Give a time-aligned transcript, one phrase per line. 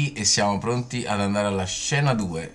[0.00, 2.52] Carichi e siamo pronti ad andare alla scena 2.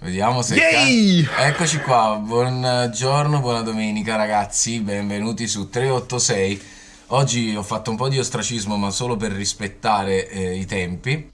[0.00, 0.56] Vediamo se...
[0.56, 6.62] Ca- Eccoci qua, buongiorno, buona domenica ragazzi, benvenuti su 386.
[7.08, 11.30] Oggi ho fatto un po' di ostracismo ma solo per rispettare eh, i tempi.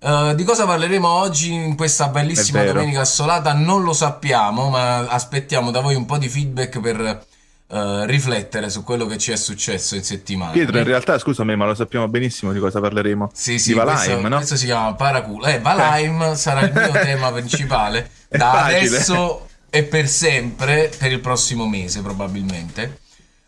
[0.00, 3.52] Uh, di cosa parleremo oggi in questa bellissima domenica assolata?
[3.52, 7.26] Non lo sappiamo, ma aspettiamo da voi un po' di feedback per
[7.68, 10.52] uh, riflettere su quello che ci è successo in settimana.
[10.52, 13.30] Pietro, in realtà, scusami, ma lo sappiamo benissimo di cosa parleremo.
[13.32, 14.36] Sì, sì, di Valheim, questo, no?
[14.36, 15.46] questo si chiama Paraculo.
[15.46, 18.86] Eh, Valheim sarà il mio tema principale da facile.
[18.86, 23.00] adesso e per sempre, per il prossimo mese probabilmente.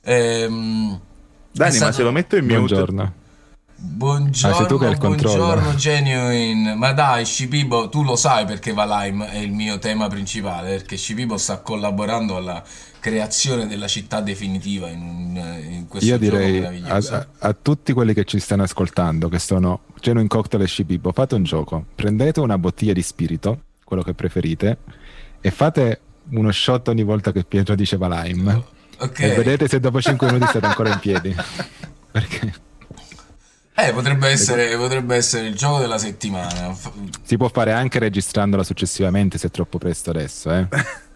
[0.03, 1.01] Ehm,
[1.53, 1.87] Dani, stato...
[1.87, 2.57] ma se lo metto in mute...
[2.57, 3.15] Buongiorno.
[3.83, 6.75] Buongiorno, ah, buongiorno Genuine.
[6.75, 11.39] Ma dai, Shipibo, tu lo sai perché Valheim è il mio tema principale, perché Shipibo
[11.39, 12.63] sta collaborando alla
[13.01, 18.15] creazione della città definitiva in, un, in questo Io direi a, a, a, tutti quelli
[18.15, 21.85] che ci stanno ascoltando, che sono Genuine Cocktail e Shipibo, fate un gioco.
[21.95, 24.79] Prendete una bottiglia di spirito, quello che preferite,
[25.41, 28.65] e fate uno shot ogni volta che Pietro dice Valheim.
[28.99, 29.31] Okay.
[29.31, 31.35] E vedete se dopo 5 minuti state ancora in piedi.
[32.11, 32.69] Perché...
[33.75, 36.77] Eh, potrebbe essere, potrebbe essere, il gioco della settimana.
[37.23, 40.69] Si può fare anche registrandola successivamente se è troppo presto adesso, eh.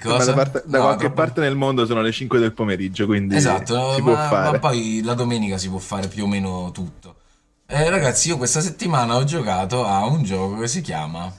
[0.00, 1.14] Da, parte, da no, qualche troppo...
[1.14, 4.50] parte nel mondo sono le 5 del pomeriggio, quindi esatto, si ma, può fare.
[4.52, 7.16] Ma poi la domenica si può fare più o meno tutto.
[7.66, 11.30] Eh, ragazzi, io questa settimana ho giocato a un gioco che si chiama...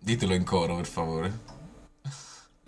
[0.00, 1.38] Ditelo in coro, per favore.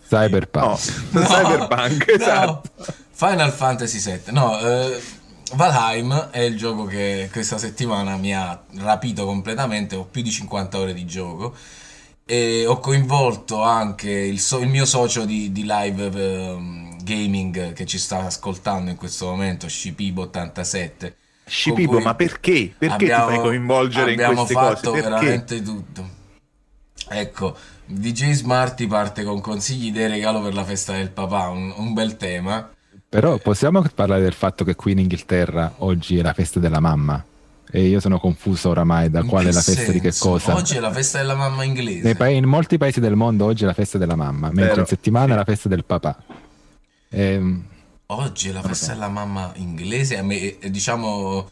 [0.06, 1.10] Cyberpunk.
[1.10, 2.62] No, no Cyberpunk, esatto.
[3.10, 4.32] Final Fantasy VII.
[4.32, 5.00] No, eh,
[5.54, 10.78] Valheim è il gioco che questa settimana mi ha rapito completamente, ho più di 50
[10.78, 11.54] ore di gioco
[12.30, 17.84] e ho coinvolto anche il, so- il mio socio di, di live um, gaming che
[17.86, 21.12] ci sta ascoltando in questo momento, Shipibo87.
[21.44, 22.72] Shipibo, ma perché?
[22.78, 24.52] Perché abbiamo, ti fai coinvolgere in queste cose?
[24.54, 26.08] Abbiamo fatto veramente tutto.
[27.08, 27.56] Ecco,
[27.86, 32.16] DJ Smarty parte con consigli di regalo per la festa del papà, un, un bel
[32.16, 32.70] tema.
[33.08, 37.24] Però possiamo parlare del fatto che qui in Inghilterra oggi è la festa della mamma?
[37.72, 39.92] E io sono confuso oramai da quale è la festa senso?
[39.92, 40.54] di che cosa.
[40.54, 42.14] Oggi è la festa della mamma inglese.
[42.16, 44.80] Pa- in molti paesi del mondo oggi è la festa della mamma, mentre Vero.
[44.80, 46.16] in settimana è la festa del papà.
[47.08, 47.22] E...
[47.22, 47.64] Ehm,
[48.06, 51.48] oggi è la festa della mamma inglese, a me, diciamo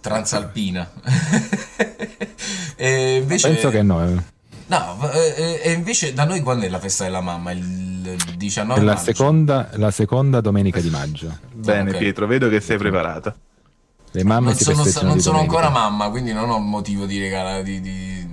[0.00, 0.90] transalpina.
[2.76, 3.48] e invece...
[3.48, 4.06] Penso che no.
[4.06, 4.38] Eh.
[4.66, 7.50] No, e invece da noi quando è la festa della mamma?
[7.50, 11.36] Il 19 la seconda, la seconda domenica di maggio.
[11.52, 12.00] Bene okay.
[12.00, 13.34] Pietro, vedo che sei preparato.
[14.12, 17.62] Le mamme non sono, non sono ancora mamma, quindi non ho motivo di regalare.
[17.62, 18.26] Di, di,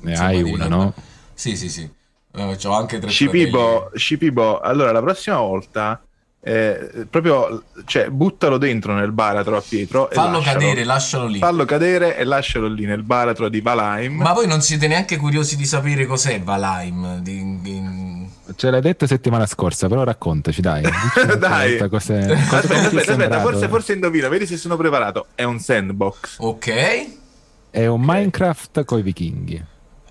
[0.00, 0.84] Ne insomma, hai di una, regalare.
[0.84, 0.94] no?
[1.34, 1.90] Sì, sì, sì.
[2.36, 3.98] Eh, c'ho anche tre Scipibo, fratelli.
[3.98, 6.00] Scipibo, allora la prossima volta
[6.46, 10.58] eh, proprio cioè, buttalo dentro nel baratro a Pietro e Fallo lascialo.
[10.58, 11.38] cadere, lascialo lì.
[11.38, 14.16] Fallo cadere e lascialo lì nel baratro di Valheim.
[14.20, 17.18] Ma voi non siete neanche curiosi di sapere cos'è Valheim?
[17.20, 18.13] Di- di-
[18.56, 20.82] Ce l'hai detto settimana scorsa, però raccontaci, dai.
[21.38, 21.86] Dai.
[21.88, 25.28] questa Cos'è, cosa Aspetta, aspetta, aspetta, forse, forse indovina, vedi se sono preparato.
[25.34, 26.36] È un sandbox.
[26.38, 26.70] Ok,
[27.70, 29.62] È un Minecraft coi vichinghi.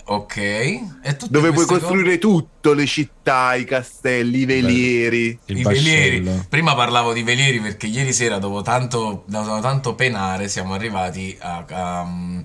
[0.06, 0.38] ok.
[0.38, 5.40] E Dove puoi costruire tutto, le città, i castelli, i velieri.
[5.46, 6.22] I velieri.
[6.50, 11.66] Prima parlavo di velieri perché ieri sera, dopo tanto, dopo tanto penare, siamo arrivati a,
[11.70, 12.44] a-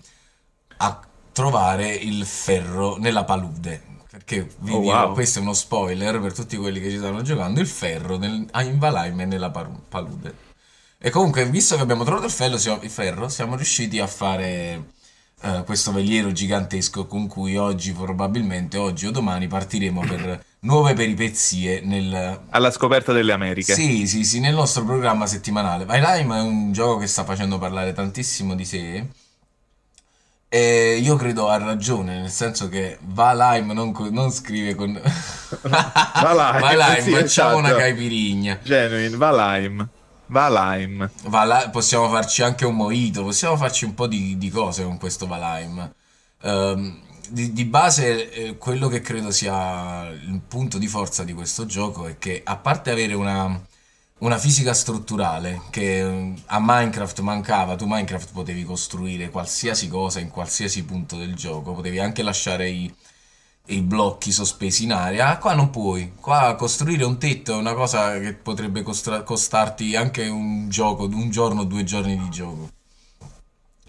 [0.80, 1.00] a
[1.32, 3.82] trovare il ferro nella palude.
[4.28, 5.14] Perché vi Oh, dirò, wow.
[5.14, 8.62] questo è uno spoiler per tutti quelli che ci stanno giocando: il ferro nel, a-
[8.62, 10.46] in Valheim e nella palude.
[10.98, 14.82] E comunque, visto che abbiamo trovato il ferro, siamo, il ferro, siamo riusciti a fare
[15.40, 21.80] eh, questo veliero gigantesco con cui oggi, probabilmente oggi o domani, partiremo per nuove peripezie
[21.82, 23.72] nel, Alla scoperta delle Americhe.
[23.74, 25.84] sì, sì, sì, nel nostro programma settimanale.
[25.84, 29.06] Valheim è un gioco che sta facendo parlare tantissimo di sé.
[30.50, 34.92] E io credo ha ragione, nel senso che Valheim non, co- non scrive con...
[35.62, 37.58] Valheim, Valheim, sì, facciamo esatto.
[37.58, 38.58] una caipirigna.
[38.62, 39.88] Genuine, Valheim.
[40.28, 41.10] Valheim.
[41.24, 45.26] Vala- possiamo farci anche un mojito, possiamo farci un po' di, di cose con questo
[45.26, 45.92] Valheim.
[46.42, 51.66] Ehm, di, di base, eh, quello che credo sia il punto di forza di questo
[51.66, 53.60] gioco è che, a parte avere una,
[54.18, 60.28] una fisica strutturale che eh, a Minecraft mancava, tu Minecraft potevi costruire qualsiasi cosa in
[60.28, 62.92] qualsiasi punto del gioco, potevi anche lasciare i,
[63.66, 65.38] i blocchi sospesi in aria.
[65.38, 66.14] Qua non puoi.
[66.20, 71.30] Qua costruire un tetto è una cosa che potrebbe costra- costarti anche un gioco, un
[71.30, 72.77] giorno o due giorni di gioco.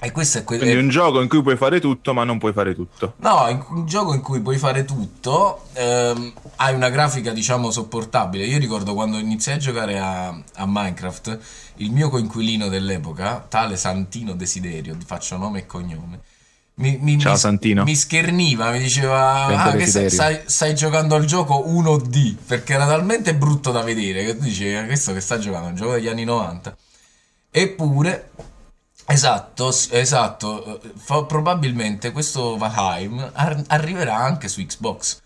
[0.01, 0.63] E questo è quello.
[0.63, 3.15] Quindi un gioco in cui puoi fare tutto, ma non puoi fare tutto.
[3.17, 8.45] No, un gioco in cui puoi fare tutto, ehm, hai una grafica diciamo sopportabile.
[8.45, 11.39] Io ricordo quando iniziai a giocare a, a Minecraft,
[11.77, 16.19] il mio coinquilino dell'epoca, tale Santino Desiderio, faccio nome e cognome,
[16.75, 17.83] mi, mi- Ciao, mi- Santino.
[17.83, 22.71] mi scherniva, mi diceva ah, che stai, Desiderio." stai- stai giocando al gioco 1D, perché
[22.73, 25.75] era talmente brutto da vedere che tu dici, "Eh, questo che sta giocando è un
[25.75, 26.73] gioco degli anni 90.
[27.51, 28.29] Eppure,
[29.11, 35.21] esatto, esatto, eh, probabilmente questo Valheim ar- arriverà anche su Xbox.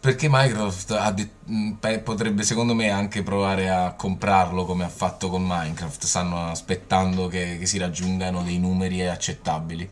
[0.00, 4.88] Perché Microsoft ha de- mh, pe- potrebbe secondo me anche provare a comprarlo come ha
[4.88, 6.04] fatto con Minecraft.
[6.04, 9.90] Stanno aspettando che, che si raggiungano dei numeri accettabili.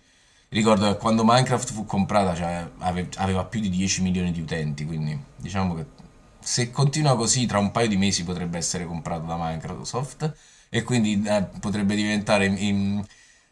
[0.51, 4.85] Ricordo che quando Minecraft fu comprata cioè, ave- aveva più di 10 milioni di utenti,
[4.87, 5.87] quindi diciamo che
[6.41, 10.35] se continua così tra un paio di mesi potrebbe essere comprato da Microsoft
[10.75, 13.05] e quindi eh, potrebbe diventare in- in-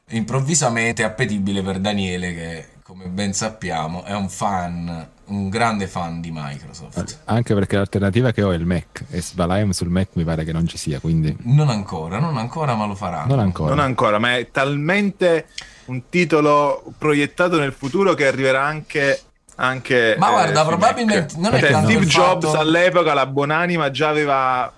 [0.08, 6.30] improvvisamente appetibile per Daniele che come ben sappiamo è un fan, un grande fan di
[6.32, 7.20] Microsoft.
[7.26, 10.52] Anche perché l'alternativa che ho è il Mac e Valheim sul Mac mi pare che
[10.52, 13.26] non ci sia, quindi Non ancora, non ancora, ma lo faranno.
[13.34, 13.68] non ancora.
[13.74, 15.46] Non ancora, ma è talmente
[15.84, 19.20] un titolo proiettato nel futuro che arriverà anche.
[19.56, 21.42] anche Ma eh, guarda, sui probabilmente Mac.
[21.42, 24.72] non è Steve Jobs fatto- all'epoca, la buonanima, già aveva.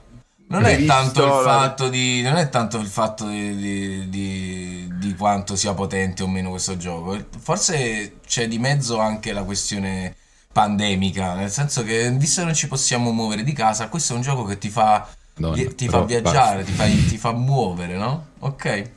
[0.53, 5.15] Non è tanto il fatto di, non è tanto il fatto di, di- di- di
[5.17, 7.17] quanto sia potente o meno questo gioco.
[7.41, 10.15] Forse c'è di mezzo anche la questione
[10.53, 14.23] pandemica, nel senso che visto che non ci possiamo muovere di casa, questo è un
[14.23, 18.27] gioco che ti fa, Madonna, ti fa però viaggiare, ti fa, ti fa muovere, no?
[18.41, 18.91] Ok.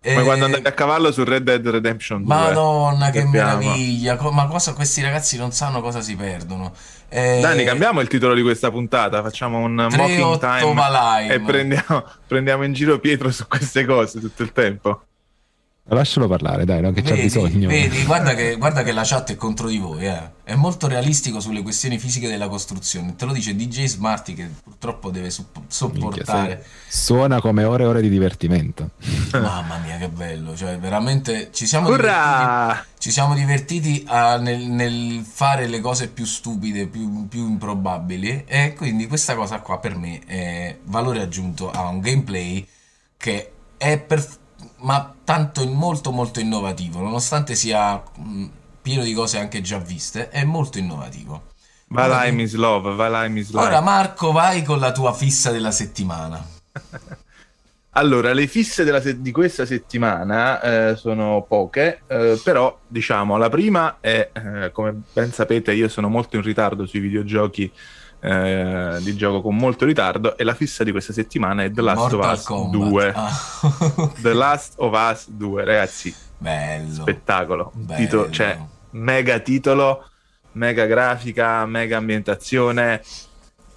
[0.00, 2.32] Come E- quando andai a cavallo su Red Dead Redemption 2.
[2.34, 3.56] Madonna, che Sappiamo.
[3.58, 4.16] meraviglia!
[4.30, 6.72] Ma cosa questi ragazzi non sanno cosa si perdono.
[7.08, 9.22] Eh, Dani, cambiamo il titolo di questa puntata.
[9.22, 11.30] Facciamo un mocking 3-8 time Valheim.
[11.32, 15.05] e prendiamo, prendiamo in giro Pietro su queste cose tutto il tempo.
[15.88, 16.90] Lascialo parlare, dai, no?
[16.90, 17.68] che Vedi, bisogno.
[17.68, 20.30] vedi, guarda che, guarda che la chat è contro di voi, eh.
[20.42, 23.14] È molto realistico sulle questioni fisiche della costruzione.
[23.14, 26.64] Te lo dice DJ Smarty che purtroppo deve supp- Minchia, sopportare.
[26.88, 28.90] se- Suona come ore e ore di divertimento.
[29.32, 30.56] Mamma mia, che bello!
[30.56, 32.84] Cioè, veramente ci siamo divertiti, Urrà!
[32.98, 38.42] ci siamo divertiti a- nel, nel fare le cose più stupide, più, più improbabili.
[38.46, 42.66] E quindi questa cosa qua per me è valore aggiunto a un gameplay
[43.16, 44.24] che è per,
[44.86, 48.46] ma tanto molto molto innovativo, nonostante sia mh,
[48.80, 51.54] pieno di cose anche già viste, è molto innovativo.
[51.88, 53.66] Valheim is love, Valheim is life.
[53.66, 56.44] Ora Marco, vai con la tua fissa della settimana.
[57.96, 63.96] Allora, le fisse se- di questa settimana eh, sono poche, eh, però diciamo la prima
[64.00, 67.72] è, eh, come ben sapete, io sono molto in ritardo sui videogiochi
[68.20, 71.98] eh, di gioco con molto ritardo e la fissa di questa settimana è The Last
[71.98, 72.88] Mortal of Us Kombat.
[72.88, 73.12] 2.
[73.14, 74.12] Ah.
[74.20, 76.92] The Last of Us 2, ragazzi, Bello.
[76.92, 77.98] spettacolo, Bello.
[78.00, 78.58] titolo, cioè
[78.90, 80.08] mega titolo,
[80.52, 83.02] mega grafica, mega ambientazione.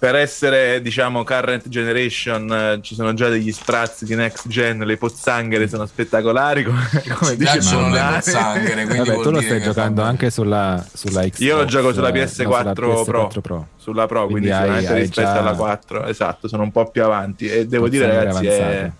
[0.00, 4.96] Per essere, diciamo, current generation, eh, ci sono già degli sprazzi di next gen, le
[4.96, 6.88] pozzanghere sono spettacolari, come,
[7.18, 11.20] come dice piacciono le pozzanghere, quindi Vabbè, vuol tu lo stai giocando anche sulla, sulla
[11.24, 11.40] Xbox.
[11.40, 13.28] Io lo gioco sulla eh, no, PS4 Pro.
[13.42, 13.68] Pro.
[13.76, 16.90] sulla Pro, quindi, Quindi hai- sicuramente hai rispetto già- alla 4, esatto, sono un po'
[16.90, 18.90] più avanti e devo dire ragazzi è,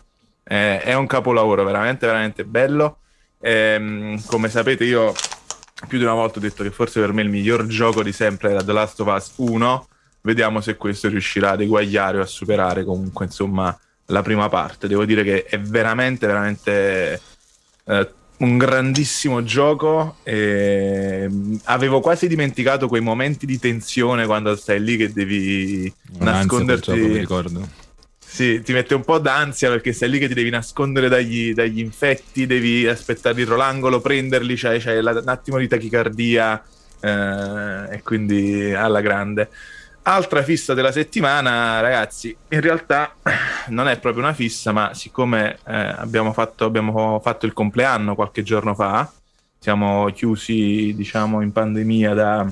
[0.43, 2.99] è- è un capolavoro veramente veramente bello.
[3.41, 5.15] Ehm, come sapete io
[5.89, 8.51] più di una volta ho detto che forse per me il miglior gioco di sempre
[8.51, 9.87] era The Last of Us 1,
[10.23, 14.89] vediamo se questo riuscirà ad eguagliare o a superare comunque insomma la prima parte.
[14.89, 17.21] Devo dire che è veramente veramente
[17.85, 20.17] eh, un grandissimo gioco.
[20.23, 26.93] e, mm, avevo quasi dimenticato quei momenti di tensione quando stai lì che devi nasconderti.
[26.93, 27.69] Gioco, mi ricordo.
[28.19, 31.81] Sì, ti mette un po' d'ansia perché sei lì che ti devi nascondere dagli, dagli
[31.81, 36.63] infetti, devi aspettare dietro l'angolo, prenderli, c'hai, c'hai la- un attimo di tachicardia
[37.01, 39.51] eh, e quindi alla grande.
[40.03, 43.15] Altra fissa della settimana, ragazzi, in realtà
[43.69, 48.43] non è proprio una fissa, ma siccome eh, abbiamo, fatto, abbiamo fatto il compleanno qualche
[48.43, 49.11] giorno fa,
[49.59, 52.51] siamo chiusi, diciamo, in pandemia da,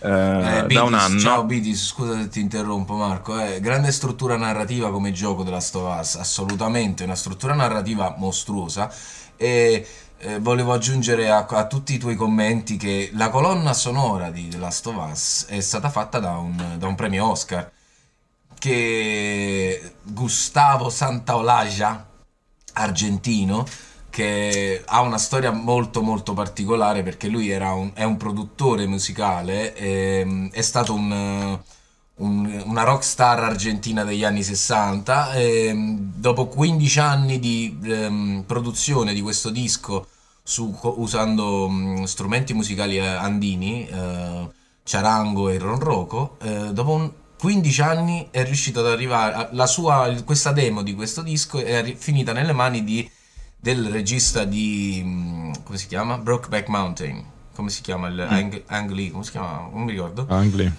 [0.00, 1.18] eh, Eh, da un Bidis, anno.
[1.18, 6.16] Ciao Bidis, scusa se ti interrompo Marco, eh, grande struttura narrativa come gioco della Us,
[6.16, 8.92] assolutamente, una struttura narrativa mostruosa
[9.36, 9.86] e
[10.22, 14.58] eh, volevo aggiungere a, a tutti i tuoi commenti che la colonna sonora di The
[14.58, 17.70] Last of Us è stata fatta da un, da un premio Oscar
[18.58, 22.08] che Gustavo Santaolalla,
[22.74, 23.66] argentino,
[24.10, 30.50] che ha una storia molto molto particolare perché lui un, è un produttore musicale, ehm,
[30.52, 31.58] è stato un,
[32.16, 35.34] un- una rockstar argentina degli anni 60.
[35.34, 40.06] ehm, dopo 15 anni di ehm, produzione di questo disco
[40.42, 44.48] su- usando mm, strumenti musicali eh, andini, eh,
[44.84, 50.52] charango e ronroco, eh, dopo un 15 anni è riuscito ad arrivare, la sua, questa
[50.52, 53.10] demo di questo disco è finita nelle mani di
[53.56, 56.18] del regista di mm, come si chiama?
[56.18, 57.24] Brokeback Mountain.
[57.54, 59.10] Come si chiama il Ang, Ang Lee?
[59.10, 59.68] Come si chiama?
[59.72, 60.26] Non mi ricordo.
[60.28, 60.70] Angli.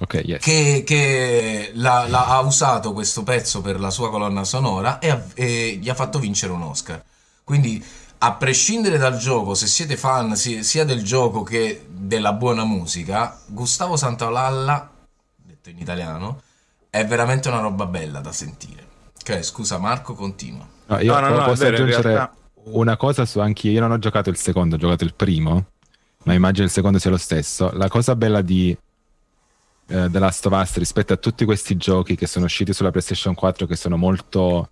[0.00, 0.42] Ok, yes.
[0.42, 5.24] Che, che l'ha- l'ha- ha usato questo pezzo per la sua colonna sonora e, ha-
[5.34, 7.02] e gli ha fatto vincere un Oscar.
[7.44, 7.82] Quindi,
[8.22, 13.38] a prescindere dal gioco, se siete fan si- sia del gioco che della buona musica,
[13.46, 14.90] Gustavo Santaolalla,
[15.36, 16.42] detto in italiano,
[16.90, 18.86] è veramente una roba bella da sentire.
[19.20, 20.66] Ok, scusa Marco, continua.
[20.86, 23.74] No, io No, no, no, posso vero, aggiungere realtà- una cosa su anche io.
[23.74, 25.66] Io non ho giocato il secondo, ho giocato il primo,
[26.24, 27.70] ma immagino il secondo sia lo stesso.
[27.72, 28.76] La cosa bella di
[29.86, 33.34] eh, The Last of Us rispetto a tutti questi giochi che sono usciti sulla PlayStation
[33.34, 34.70] 4 che sono molto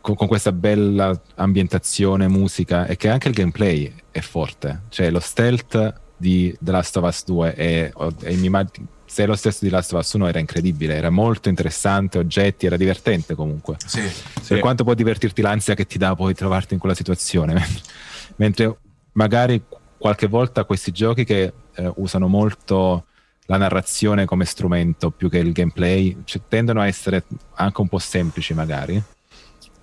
[0.00, 4.82] con, con questa bella ambientazione, musica e che anche il gameplay è forte.
[4.88, 9.34] Cioè lo stealth di The Last of Us 2 è, è- immag- se è lo
[9.34, 13.76] stesso di Last of Us 1 era incredibile, era molto interessante, oggetti, era divertente comunque.
[13.84, 14.54] Sì, Sì.
[14.54, 17.60] Per quanto può divertirti l'ansia che ti dà poi trovarti in quella situazione.
[18.36, 18.78] Mentre
[19.12, 19.62] magari
[19.98, 23.06] qualche volta questi giochi che eh, usano molto
[23.46, 27.98] la narrazione come strumento più che il gameplay cioè, tendono a essere anche un po'
[27.98, 29.02] semplici magari.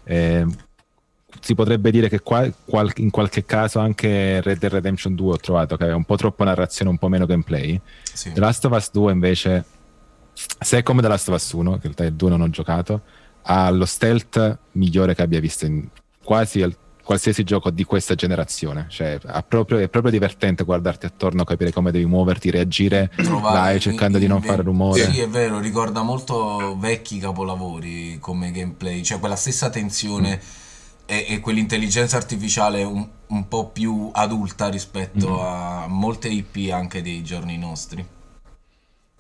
[0.08, 0.46] Eh,
[1.42, 5.38] si potrebbe dire che qua- qual- in qualche caso anche Red Dead Redemption 2 ho
[5.38, 7.80] trovato che aveva un po' troppo narrazione, un po' meno gameplay.
[8.14, 8.32] sì.
[8.32, 9.66] The Last of Us 2 invece,
[10.34, 12.50] se è come The Last of Us 1, che in realtà il 2 non ho
[12.50, 13.02] giocato,
[13.44, 15.88] ha lo stealth migliore che abbia visto in
[16.24, 16.76] quasi al-
[17.08, 18.86] qualsiasi gioco di questa generazione.
[18.90, 19.18] Cioè,
[19.48, 23.10] proprio- è proprio divertente guardarti attorno, capire come devi muoverti, reagire
[23.48, 25.08] vai cercando di non fare rumore.
[25.08, 30.40] Sì, è vero, ricorda molto vecchi capolavori come gameplay, cioè quella stessa tensione
[31.06, 37.24] e, e quell'intelligenza artificiale un, un po' più adulta rispetto a molte IP anche dei
[37.24, 38.06] giorni nostri.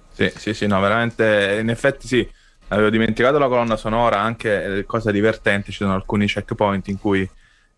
[0.10, 2.28] Sì, sì, sì, no, veramente, in effetti sì,
[2.70, 7.30] avevo dimenticato la colonna sonora, anche eh, cosa divertente, ci sono alcuni checkpoint in cui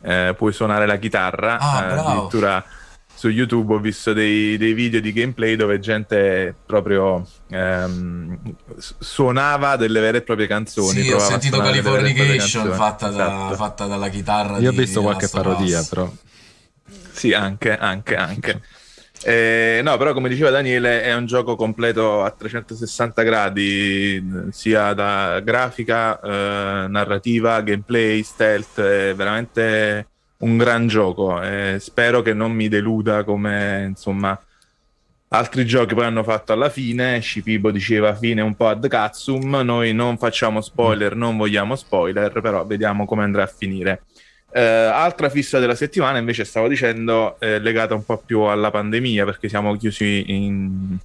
[0.01, 2.63] eh, puoi suonare la chitarra, Ah, eh, addirittura
[3.13, 8.39] su YouTube ho visto dei, dei video di gameplay dove gente proprio ehm,
[8.77, 11.01] su- suonava delle vere e proprie canzoni.
[11.01, 13.55] Sì, ho sentito Californication fatta, da- Esatto.
[13.55, 16.09] fatta dalla chitarra Io ho visto qualche parodia, però.
[17.11, 18.61] Sì, anche, anche, anche.
[19.21, 25.41] Eh, no, però come diceva Daniele è un gioco completo a 360 gradi, sia da
[25.41, 30.07] grafica, eh, narrativa, gameplay, stealth, è veramente
[30.39, 31.41] un gran gioco.
[31.41, 34.39] eh, spero che non mi deluda come insomma
[35.29, 39.93] altri giochi poi hanno fatto alla fine, Scipibo diceva fine un po' ad cazzum, noi
[39.93, 44.03] non facciamo spoiler, non vogliamo spoiler, però vediamo come andrà a finire.
[44.51, 49.23] Eh, altra fissa della settimana invece stavo dicendo eh, legata un po' più alla pandemia
[49.23, 50.97] perché siamo chiusi in,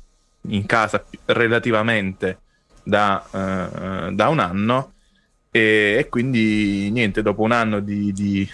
[0.48, 2.38] in casa relativamente
[2.82, 4.92] da, eh, da un anno.
[5.50, 8.48] E, e, quindi niente, dopo un anno di, di,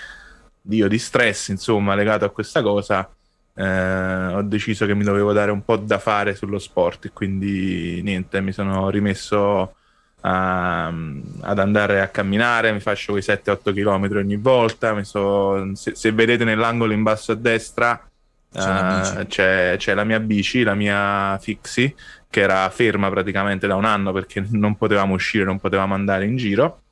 [0.61, 3.09] di, di stress insomma legato a questa cosa
[3.55, 7.07] eh, ho deciso che mi dovevo dare un po' da fare sullo sport.
[7.07, 9.75] E quindi niente, mi sono rimesso
[10.21, 16.13] a, ad andare a camminare, mi faccio quei 7-8 km ogni volta, so, se, se,
[16.13, 18.05] vedete nell'angolo in basso a destra
[18.53, 21.95] c'è, uh, c'è, c'è, la mia bici, la mia Fixie,
[22.29, 26.37] che era ferma praticamente da un anno perché non potevamo uscire, non potevamo andare in
[26.37, 26.83] giro.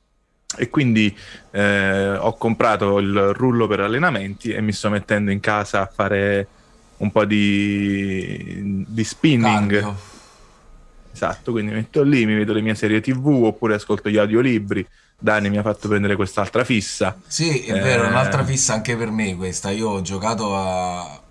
[0.57, 1.15] E quindi
[1.51, 6.47] eh, ho comprato il rullo per allenamenti e mi sto mettendo in casa a fare
[6.97, 9.71] un po' di, di spinning.
[9.71, 10.17] Cardio.
[11.11, 14.85] Esatto, quindi metto lì, mi vedo le mie serie TV oppure ascolto gli audiolibri.
[15.17, 17.19] Dani mi ha fatto prendere quest'altra fissa.
[17.27, 17.79] Sì, è eh...
[17.81, 19.69] vero, un'altra fissa anche per me questa.
[19.69, 21.21] Io ho giocato a...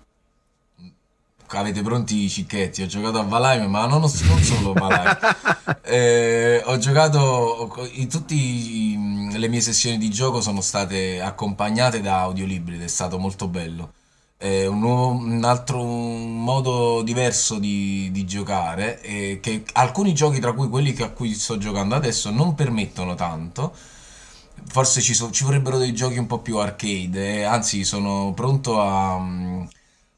[1.51, 2.83] Avete pronti i cicchetti?
[2.83, 5.17] Ho giocato a Valheim, ma non, non solo Valheim.
[5.81, 7.87] eh, ho giocato...
[7.93, 13.17] In tutte le mie sessioni di gioco sono state accompagnate da audiolibri ed è stato
[13.17, 13.93] molto bello
[14.41, 20.39] eh, un, nuovo, un, altro un modo diverso di, di giocare e che alcuni giochi
[20.39, 23.73] tra cui quelli a cui sto giocando adesso non permettono tanto.
[24.65, 28.79] Forse ci, so, ci vorrebbero dei giochi un po' più arcade eh, anzi sono pronto
[28.81, 29.19] a,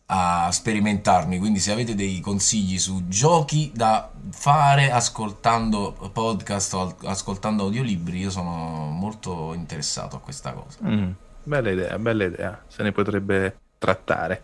[0.07, 7.63] a sperimentarmi quindi se avete dei consigli su giochi da fare ascoltando podcast o ascoltando
[7.63, 10.79] audiolibri io sono molto interessato a questa cosa.
[10.85, 11.11] Mm,
[11.43, 12.63] bella idea bella idea.
[12.67, 14.43] Se ne potrebbe trattare.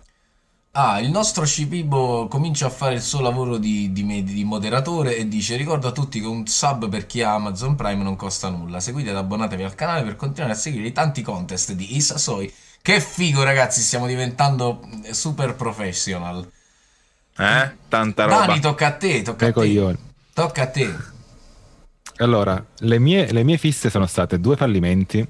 [0.71, 5.27] Ah, il nostro Cipibo comincia a fare il suo lavoro di, di, di, moderatore e
[5.27, 8.79] dice ricordo a tutti che un sub per chi ha Amazon Prime non costa nulla.
[8.79, 12.51] Seguite ed abbonatevi al canale per continuare a seguire i tanti contest di Isasoi.
[12.81, 16.47] Che figo ragazzi, stiamo diventando super professional.
[17.37, 17.71] Eh?
[17.87, 18.45] Tanta roba.
[18.47, 19.69] Dani, tocca a te, tocca ecco a te.
[19.69, 19.97] Io.
[20.33, 20.95] Tocca a te.
[22.17, 25.25] Allora, le mie, le mie fisse sono state due fallimenti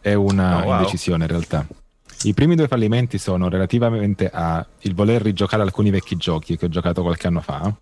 [0.00, 0.78] e una oh, wow.
[0.78, 1.66] indecisione in realtà.
[2.24, 6.68] I primi due fallimenti sono relativamente a il voler rigiocare alcuni vecchi giochi che ho
[6.68, 7.74] giocato qualche anno fa.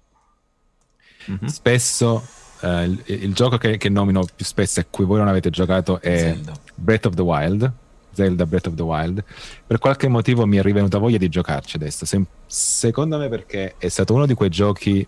[1.30, 1.46] Mm-hmm.
[1.46, 2.26] Spesso
[2.60, 6.00] eh, il, il, gioco che, che, nomino più spesso e cui voi non avete giocato
[6.00, 6.52] è Zelda.
[6.74, 7.72] Breath of the Wild.
[8.12, 9.24] Zelda Breath of the Wild.
[9.66, 12.04] Per qualche motivo mi è rivenuta voglia di giocarci adesso.
[12.04, 15.06] Se, secondo me perché è stato uno di quei giochi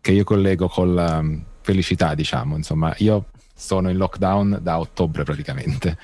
[0.00, 2.56] che io collego con la um, felicità, diciamo.
[2.56, 3.26] Insomma, io
[3.60, 5.96] sono in lockdown da ottobre praticamente.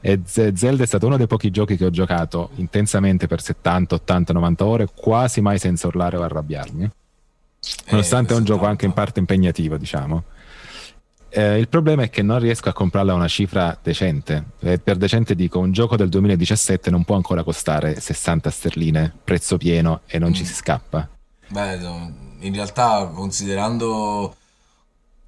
[0.00, 4.32] E Zelda è stato uno dei pochi giochi che ho giocato intensamente per 70, 80,
[4.32, 6.90] 90 ore, quasi mai senza urlare o arrabbiarmi.
[7.90, 10.24] Nonostante eh, è un gioco anche in parte impegnativo, diciamo.
[11.28, 14.44] Eh, il problema è che non riesco a comprarla a una cifra decente.
[14.60, 19.56] E per decente dico, un gioco del 2017 non può ancora costare 60 sterline, prezzo
[19.56, 20.34] pieno, e non mm.
[20.34, 21.08] ci si scappa.
[21.48, 21.78] Beh,
[22.40, 24.34] in realtà considerando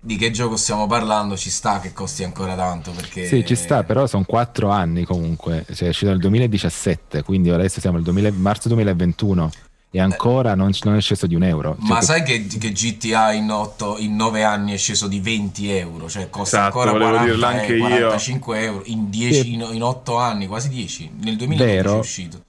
[0.04, 3.26] di che gioco stiamo parlando ci sta che costi ancora tanto perché...
[3.26, 7.80] Sì, ci sta, però sono quattro anni comunque, cioè è uscito nel 2017, quindi adesso
[7.80, 9.50] siamo nel 2000, marzo 2021
[9.90, 11.78] e ancora non, non, è sceso di un euro.
[11.80, 15.70] Cioè, Ma sai che, che GTA in, 8, in 9 anni è sceso di 20
[15.70, 18.64] euro, cioè costa esatto, ancora 40, anche 45 io.
[18.64, 21.94] euro in, 10, in, in 8 anni, quasi 10, nel 2020 Vero.
[21.94, 22.42] è uscito.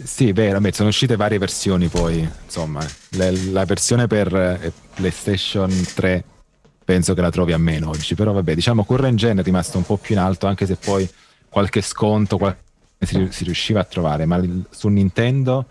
[0.00, 5.70] Sì, vero, beh, sono uscite varie versioni poi, insomma, le, la versione per eh, PlayStation
[5.94, 6.24] 3
[6.86, 8.14] penso che la trovi a meno oggi.
[8.14, 11.06] Però vabbè, diciamo Current Gen è rimasto un po' più in alto, anche se poi
[11.50, 12.64] qualche sconto qualche...
[12.98, 15.66] Si, si, riusciva a trovare, ma su Nintendo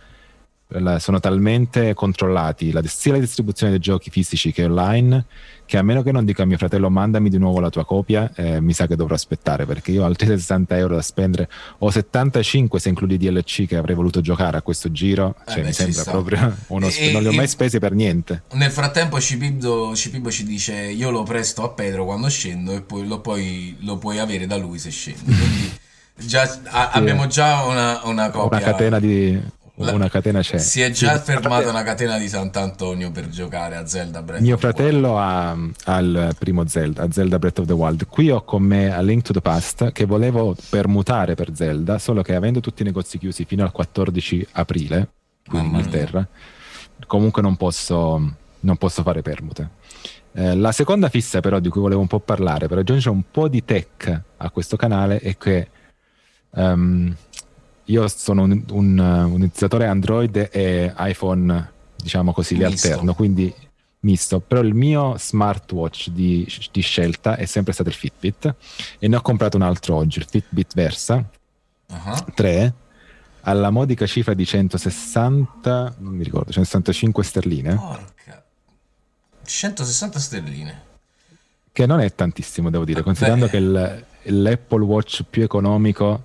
[0.97, 5.25] sono talmente controllati la, sia la distribuzione dei giochi fisici che online
[5.65, 8.31] che a meno che non dica a mio fratello mandami di nuovo la tua copia
[8.35, 11.49] eh, mi sa che dovrò aspettare perché io ho altri 60 euro da spendere
[11.79, 15.67] o 75 se includi DLC che avrei voluto giocare a questo giro eh cioè beh,
[15.67, 16.11] mi sembra sta.
[16.11, 20.43] proprio uno sp- e, non li ho mai spesi per niente nel frattempo Cipibbo, ci
[20.43, 24.45] dice io lo presto a Pedro quando scendo e poi lo, puoi, lo puoi avere
[24.45, 25.71] da lui se scendi quindi
[26.15, 26.97] già, a, sì.
[26.97, 29.41] abbiamo già una, una copia una catena di
[29.75, 30.57] una catena c'è.
[30.57, 31.31] Si è già sì.
[31.31, 35.55] fermata una catena di Sant'Antonio per giocare a Zelda Breath Mio fratello ha,
[35.99, 38.07] il primo Zelda, a Zelda Breath of the Wild.
[38.07, 42.21] Qui ho con me A Link to the Past che volevo permutare per Zelda, solo
[42.21, 45.09] che avendo tutti i negozi chiusi fino al 14 aprile
[45.47, 46.27] qui in Inghilterra,
[47.07, 49.69] comunque non posso, non posso fare permute.
[50.31, 53.47] Eh, la seconda fissa però di cui volevo un po' parlare per aggiungere un po'
[53.47, 55.69] di tech a questo canale è che
[56.51, 57.15] um,
[57.85, 63.53] io sono un, un, un, utilizzatore Android e iPhone diciamo così, li alterno, quindi
[64.01, 64.39] misto.
[64.39, 68.55] Però il mio smartwatch di, di scelta è sempre stato il Fitbit
[68.99, 71.23] e ne ho comprato un altro oggi, il Fitbit Versa
[71.87, 72.73] Ah, 3
[73.41, 78.43] alla modica cifra di 160, non mi ricordo, 165 sterline, Porca.
[79.43, 80.81] 160 sterline.
[81.71, 83.05] che non è tantissimo, devo dire, Beh.
[83.05, 86.23] considerando che il- l'Apple Watch più economico,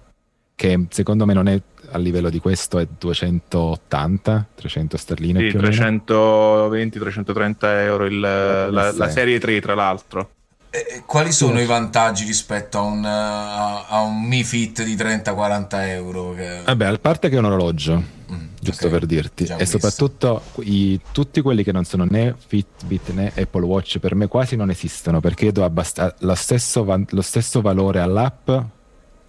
[0.60, 1.58] che secondo me non è
[1.92, 5.74] a livello di questo, è 280, 300 sterline Sì, più o meno.
[5.74, 10.30] 320-330 euro il- la, la serie 3, tra l'altro.
[10.68, 11.62] E- quali sono Sì.
[11.62, 16.34] i vantaggi rispetto a un, a, a un Mi Fit di 30-40 euro?
[16.34, 16.60] Che...
[16.66, 19.78] Vabbè, a parte che è un orologio, Mm, giusto ok, per dirti, e visto.
[19.78, 24.54] soprattutto i- tutti quelli che non sono né Fitbit né Apple Watch per me quasi
[24.54, 28.48] non esistono perché io do abbast- lo, stesso van- lo stesso valore all'app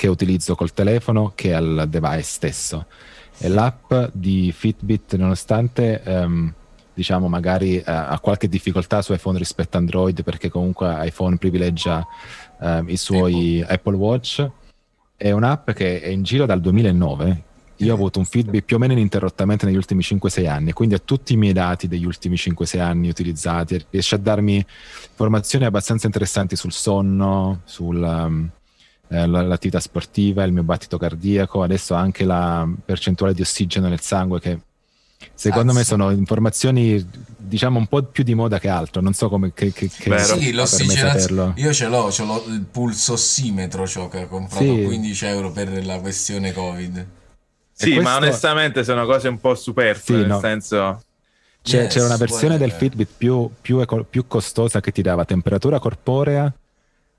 [0.02, 2.88] che utilizzo col telefono che al device stesso.
[3.38, 6.52] E l'app di Fitbit, nonostante ehm,
[6.92, 12.04] diciamo magari eh, ha qualche difficoltà su iPhone rispetto a Android perché comunque iPhone privilegia
[12.60, 14.50] ehm, i suoi Apple Watch,
[15.16, 17.44] è un'app che è in giro dal 2009
[17.78, 21.00] io ho avuto un Fitbit più o meno ininterrottamente negli ultimi 5-6 anni, quindi ha
[21.00, 24.64] tutti i miei dati degli ultimi 5-6 anni utilizzati, riesce a darmi
[25.10, 27.62] informazioni abbastanza interessanti sul sonno,
[29.12, 34.60] sull'attività sportiva, il mio battito cardiaco, adesso anche la percentuale di ossigeno nel sangue che
[35.36, 35.92] secondo me Cazzo.
[35.92, 37.06] sono informazioni
[37.38, 40.24] diciamo un po' più di moda che altro, non so come che, che, che Vero.
[40.40, 41.54] Sì, me l'ossigenazione.
[41.58, 44.84] Io ce l'ho, ce l'ho il pulsossimetro, ciò che ho comprato Sì.
[44.84, 47.06] 15 euro per la questione Covid.
[47.74, 50.40] Sì, questo- ma onestamente sono cose un po' superflue, Sì, nel no.
[50.40, 51.04] senso...
[51.64, 52.72] C'è, Yes, c'era una versione del.
[52.72, 56.52] Fitbit più, più eco- più costosa che ti dava temperatura corporea,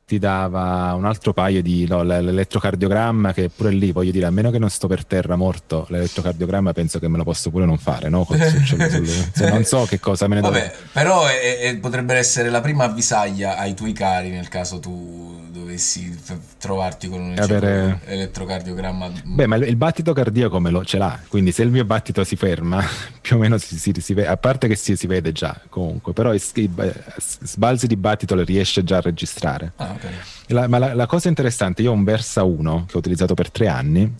[0.05, 4.51] ti dava un altro paio di no, l'elettrocardiogramma che pure lì voglio dire a meno
[4.51, 8.09] che non sto per terra morto l'elettrocardiogramma penso che me lo posso pure non fare
[8.09, 8.25] no?
[8.25, 11.59] Col- sul- sul- sul- se non so che cosa me ne Vabbè, dovrei però è-
[11.61, 16.19] è- potrebbe essere la prima avvisaglia ai tuoi cari nel caso tu dovessi
[16.59, 19.11] trovarti con un Avere- elettrocardiogramma.
[19.25, 22.25] Beh, ma il, il battito cardiaco me lo, ce l'ha, quindi se il mio battito
[22.25, 22.83] si ferma,
[23.21, 26.13] più o meno si, si- si vede, a parte che si, si vede già comunque,
[26.13, 26.71] però i, i-
[27.19, 29.73] sbalzi di battito le riesce già a registrare.
[29.77, 30.11] Ah, ok.
[30.49, 33.51] La- ma la, la cosa interessante, io ho un Versa 1 che ho utilizzato per
[33.51, 34.13] tre anni.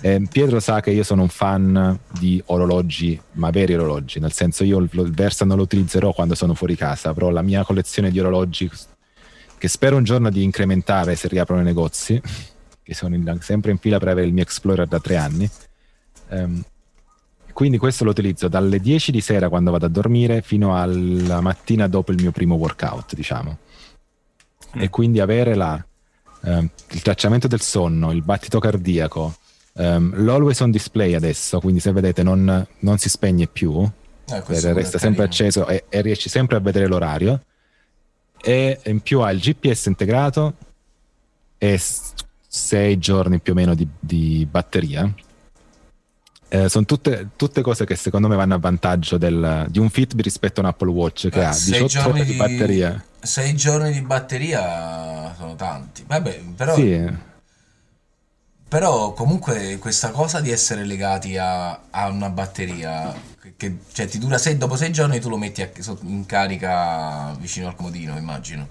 [0.00, 4.64] e Pietro sa che io sono un fan di orologi, ma veri orologi, nel senso
[4.64, 8.10] io il, il Versa non lo utilizzerò quando sono fuori casa, però la mia collezione
[8.10, 8.70] di orologi
[9.58, 12.20] che spero un giorno di incrementare se riaprono i negozi,
[12.82, 15.48] che sono in- sempre in fila per avere il mio Explorer da tre anni.
[16.30, 16.62] Ehm,
[17.52, 21.86] quindi questo lo utilizzo dalle 10 di sera quando vado a dormire fino alla mattina
[21.86, 23.58] dopo il mio primo workout, diciamo.
[24.76, 25.82] E quindi avere la,
[26.44, 29.34] ehm, il tracciamento del sonno, il battito cardiaco,
[29.76, 33.88] ehm, l'always on display adesso, quindi se vedete non, non si spegne più,
[34.26, 37.42] Eh, eh, resta sempre acceso e, e riesci sempre a vedere l'orario.
[38.42, 40.54] E in più ha il GPS integrato
[41.58, 41.80] e
[42.46, 45.10] 6 giorni più o meno di, di batteria.
[46.48, 50.24] Eh, sono tutte, tutte cose che secondo me vanno a vantaggio del- di un Fitbit
[50.24, 53.04] rispetto a un Apple Watch che Beh, ha sei 18 ore di batteria.
[53.24, 56.04] 6 giorni di batteria sono tanti.
[56.06, 57.06] Vabbè, però, Sì,
[58.68, 63.14] però comunque questa cosa di essere legati a, a una batteria
[63.56, 65.70] che, cioè, ti dura 6, dopo 6 giorni tu lo metti a-
[66.02, 68.68] in carica vicino al comodino, immagino.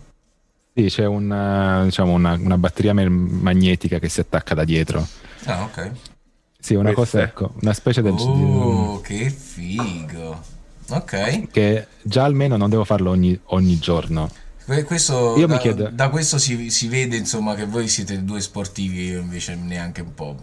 [0.75, 5.07] sì, c'è una, diciamo una, una batteria magnetica che si attacca da dietro.
[5.45, 5.91] Ah, ok.
[6.59, 6.93] Sì, una Queste.
[6.93, 8.15] cosa, ecco, una specie del...
[8.15, 10.41] Oh, che figo.
[10.89, 11.49] Ok.
[11.51, 14.29] che già almeno non devo farlo ogni, ogni giorno.
[14.65, 18.23] Que- Questo, Io mi da, chiedo- da questo si, si vede insomma che voi siete
[18.23, 20.35] due sportivi, io invece neanche un po'.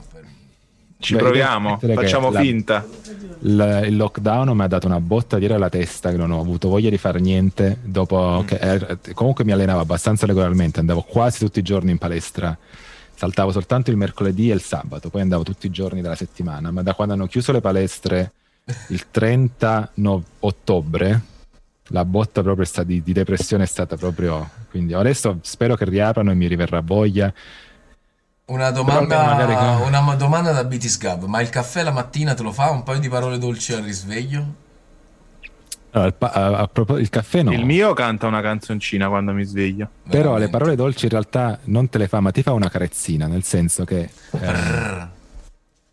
[0.99, 2.87] Ci Beh, proviamo, facciamo la- finta.
[3.43, 6.69] Il, il lockdown mi ha dato una botta dietro alla testa che non ho avuto
[6.69, 11.59] voglia di fare niente dopo che eh, comunque mi allenavo abbastanza regolarmente, andavo quasi tutti
[11.59, 12.57] i giorni in palestra.
[13.15, 16.83] Saltavo soltanto il mercoledì e il sabato, poi andavo tutti i giorni della settimana, ma
[16.83, 18.33] da quando hanno chiuso le palestre
[18.89, 21.21] il 30 no- ottobre
[21.93, 26.31] la botta proprio sta- di, di depressione è stata proprio quindi adesso spero che riaprano
[26.31, 27.33] e mi riverrà voglia
[28.47, 32.51] Una domanda, magari- una domanda da BT Gab, ma il caffè la mattina te lo
[32.53, 32.71] fa?
[32.71, 34.45] Un paio di parole dolci al risveglio?
[35.93, 39.89] Allora, a- a propos- il caffè no Il mio canta una canzoncina quando mi sveglio.
[40.09, 40.51] Però le Veramente.
[40.51, 43.85] parole dolci in realtà non te le fa, ma ti fa una carezzina, nel senso
[43.85, 45.19] che eh.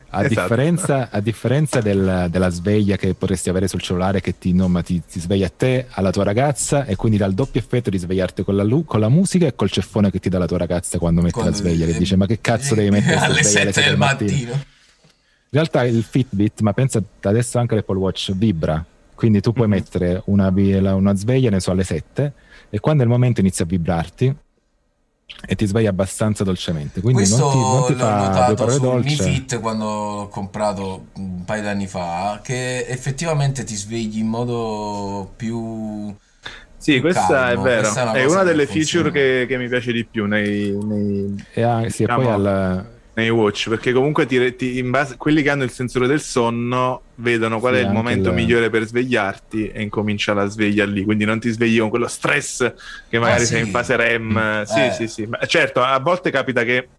[0.10, 0.42] A, Esatto.
[0.42, 5.02] differenza, a differenza del- della sveglia che potresti avere sul cellulare che ti, no, ti,
[5.06, 8.44] ti sveglia a te, alla tua ragazza e quindi dà il doppio effetto di svegliarti
[8.44, 11.22] con la, con la musica e col ceffone che ti dà la tua ragazza quando
[11.22, 13.98] metti Quando- la sveglia, che dice ma che cazzo devi mettere alle sveglia 7 del
[13.98, 14.52] mattino?
[15.50, 18.84] In realtà il Fitbit, ma pensa adesso anche l'Apple Watch, vibra
[19.16, 19.78] Quindi tu puoi mm-hmm.
[19.78, 20.52] mettere una,
[20.94, 22.34] una sveglia, ne so, alle 7
[22.70, 24.36] e quando è il momento inizia a vibrarti
[25.46, 27.02] e ti svegli abbastanza dolcemente.
[27.02, 31.44] Quindi Questo non ti, non ti l'ho notato su Mi Fit quando l'ho comprato un
[31.44, 36.16] paio di anni fa, che effettivamente ti svegli in modo più...
[36.78, 37.62] Sì, questa calmo.
[37.62, 40.26] è vero, questa è una, è una delle feature che, che, mi piace di più
[40.26, 40.72] nei...
[40.72, 44.92] nei e, ah, sì, diciamo, e poi al nei watch perché comunque ti, ti, in
[44.92, 48.36] base, quelli che hanno il sensore del sonno vedono qual sì, è il momento il...
[48.36, 52.74] migliore per svegliarti e incomincia la sveglia lì quindi non ti svegli con quello stress
[53.10, 54.60] che magari ah, sei in fase REM.
[54.60, 54.62] Mm.
[54.64, 54.92] sì eh.
[54.92, 55.26] sì sì.
[55.26, 56.90] Ma certo a volte capita che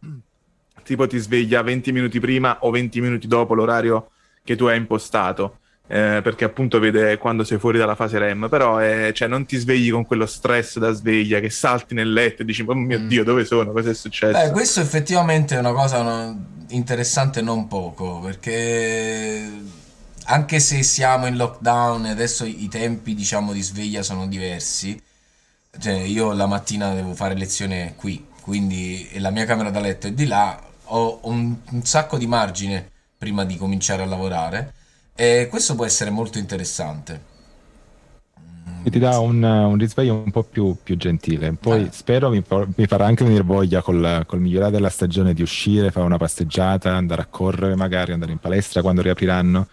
[0.83, 4.11] tipo ti sveglia 20 minuti prima o 20 minuti dopo l'orario
[4.43, 5.59] che tu hai impostato
[5.91, 9.57] eh, perché appunto vede quando sei fuori dalla fase REM, però eh, cioè, non ti
[9.57, 13.09] svegli con quello stress da sveglia, che salti nel letto e dici, oh mio mm.
[13.09, 13.73] Dio, dove sono?
[13.73, 14.39] Cosa è successo?
[14.39, 19.51] Beh, questo effettivamente è una cosa no, interessante non poco, perché
[20.25, 25.01] anche se siamo in lockdown e adesso i tempi, diciamo, di sveglia sono diversi,
[25.81, 30.13] cioè io la mattina devo fare lezione qui, quindi la mia camera da letto è
[30.13, 34.75] di là, ho un, un sacco di margine prima di cominciare a lavorare
[35.21, 37.21] e questo può essere molto interessante.
[38.85, 41.55] E ti dà un, un risveglio un po' più, più gentile.
[41.55, 41.89] Poi eh.
[41.91, 42.41] spero mi,
[42.77, 46.95] mi, farà anche venire voglia col, col migliorare della stagione di uscire, fare una passeggiata,
[46.95, 49.67] andare a correre, magari andare in palestra quando riapriranno.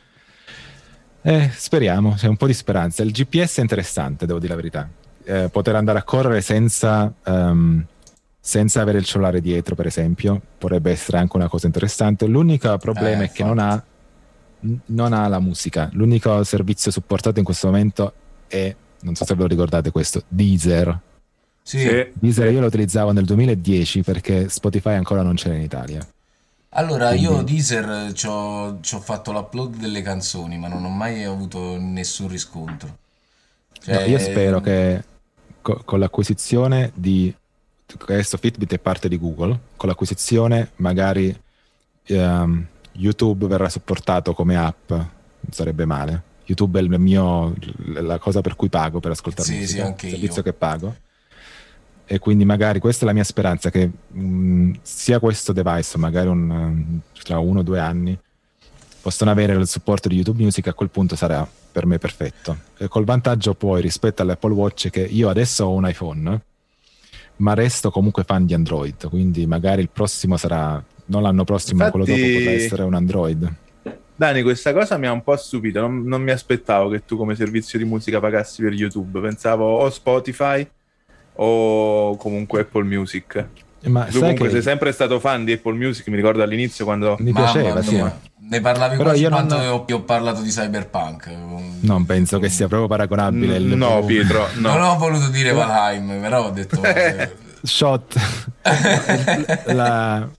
[1.21, 3.03] Eh, speriamo, c'è un po' di speranza.
[3.03, 4.89] Il GPS è interessante, devo dire la verità.
[5.25, 7.85] Eh, poter andare a correre senza, um,
[8.39, 12.25] senza avere il cellulare dietro, per esempio, potrebbe essere anche una cosa interessante.
[12.25, 13.83] L'unico problema eh, è che non ha
[14.59, 15.89] non ha la musica.
[15.93, 18.13] L'unico servizio supportato in questo momento
[18.47, 20.99] è, non so se ve lo ricordate questo, Deezer.
[21.61, 22.11] Sì.
[22.13, 26.05] Deezer io lo utilizzavo nel 2010 perché Spotify ancora non c'era in Italia.
[26.69, 27.23] Allora, Quindi...
[27.25, 32.97] io Deezer ci ho fatto l'upload delle canzoni, ma non ho mai avuto nessun riscontro.
[33.79, 33.95] Cioè...
[33.95, 35.03] No, io spero che
[35.61, 37.33] co- con l'acquisizione di
[37.97, 41.35] questo Fitbit è parte di Google, con l'acquisizione magari
[42.09, 46.33] um, YouTube verrà supportato come app, non sarebbe male.
[46.45, 47.55] YouTube è il mio,
[47.85, 50.43] la cosa per cui pago per ascoltare sì, musica, sì, il servizio io.
[50.43, 50.95] che pago.
[52.07, 56.99] E quindi magari questa è la mia speranza, che mh, sia questo device, magari un,
[57.23, 58.17] tra uno o due anni,
[59.01, 62.57] possano avere il supporto di YouTube Music, a quel punto sarà per me perfetto.
[62.77, 66.41] E col vantaggio poi rispetto all'Apple Watch che io adesso ho un iPhone,
[67.37, 72.03] ma resto comunque fan di Android, quindi magari il prossimo sarà non l'anno prossimo, Infatti...
[72.03, 73.53] quello dopo potrà essere un Android.
[74.17, 75.81] Dani, questa cosa mi ha un po' stupito.
[75.81, 79.19] Non, non, mi aspettavo che tu come servizio di musica pagassi per YouTube.
[79.19, 80.65] Pensavo o Spotify
[81.33, 83.45] o comunque Apple Music.
[83.87, 84.53] Ma tu comunque che...
[84.53, 87.17] sei sempre stato fan di Apple Music, mi ricordo all'inizio quando...
[87.19, 88.03] Mi piaceva, sì.
[88.47, 89.67] Ne parlavi Però io quando non...
[89.67, 91.29] ho, ho parlato di Cyberpunk.
[91.81, 93.59] Non penso che sia proprio paragonabile.
[93.59, 94.75] N- no, Pietro, no.
[94.75, 96.81] Non ho voluto dire Valheim, però ho detto...
[97.61, 98.15] Shot.
[99.73, 100.29] la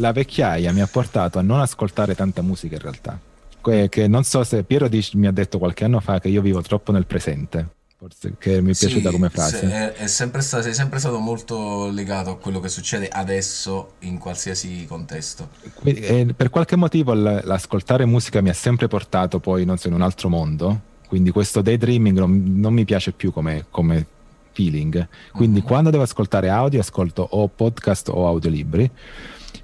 [0.00, 3.18] la vecchiaia mi ha portato a non ascoltare tanta musica in realtà.
[3.60, 6.40] Que- che non so se Piero Dic mi ha detto qualche anno fa che io
[6.40, 7.78] vivo troppo nel presente.
[8.00, 9.60] Forse che mi è sì, piaciuta come frase.
[9.60, 14.16] È, è sempre stato, sei sempre stato molto legato a quello che succede adesso in
[14.16, 15.50] qualsiasi contesto.
[15.74, 19.88] Quindi, eh, per qualche motivo l- l'ascoltare musica mi ha sempre portato poi, non so,
[19.88, 20.80] in un altro mondo.
[21.06, 24.06] Quindi questo daydreaming non, non mi piace più come, come
[24.52, 25.06] feeling.
[25.32, 25.68] Quindi mm-hmm.
[25.68, 28.90] quando devo ascoltare audio, ascolto o podcast o audiolibri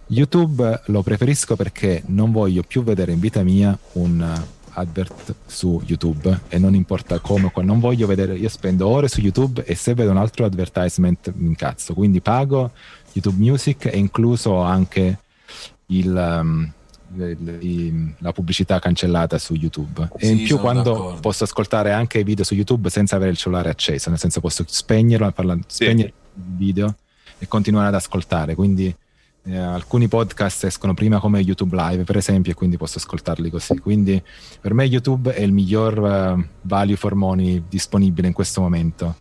[0.09, 4.45] YouTube lo preferisco perché non voglio più vedere in vita mia un
[4.77, 9.65] advert su YouTube e non importa come, non voglio vedere, io spendo ore su YouTube
[9.65, 12.73] e se vedo un altro advertisement mi incazzo, quindi pago
[13.13, 15.19] YouTube Music e incluso anche
[15.87, 16.71] il, um,
[17.61, 20.09] il, la pubblicità cancellata su YouTube.
[20.19, 21.21] Sì, e in più quando d'accordo.
[21.21, 24.63] posso ascoltare anche i video su YouTube senza avere il cellulare acceso, nel senso posso
[24.67, 26.95] spegnerlo, parla, spegnere il video
[27.39, 28.95] e continuare ad ascoltare, quindi
[29.47, 33.79] eh, alcuni podcast escono prima come YouTube Live, per esempio, e quindi posso ascoltarli così.
[33.79, 34.23] Quindi
[34.61, 39.17] per me YouTube è il miglior uh, value for money disponibile in questo momento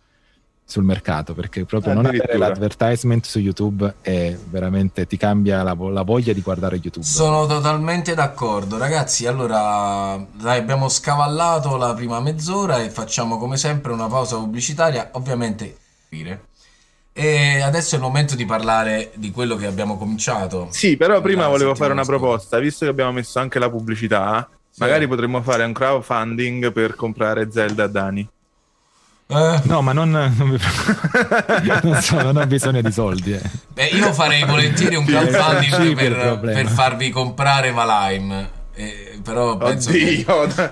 [0.68, 6.02] sul mercato perché proprio non avere l'advertisement su YouTube è veramente ti cambia la, la,
[6.02, 7.06] voglia di guardare YouTube.
[7.06, 9.26] Sono totalmente d'accordo, ragazzi.
[9.26, 15.10] Allora, dai, abbiamo scavallato la prima mezz'ora e facciamo come sempre una pausa pubblicitaria.
[15.12, 15.76] Ovviamente,
[17.18, 20.68] e adesso è il momento di parlare di quello che abbiamo cominciato.
[20.70, 22.20] Sì, però prima volevo fare una scorsa.
[22.20, 24.82] proposta, visto che abbiamo messo anche la pubblicità, sì.
[24.82, 28.28] magari potremmo fare un crowdfunding per comprare Zelda a Dani.
[29.28, 29.60] Eh.
[29.62, 30.58] No, ma non, non, mi...
[31.82, 33.32] non, so, non, ho bisogno di soldi.
[33.32, 33.40] Eh.
[33.72, 38.50] Beh, io farei volentieri un crowdfunding per, per, per, farvi comprare Valheim.
[38.74, 40.70] Eh, però penso Oddio, che...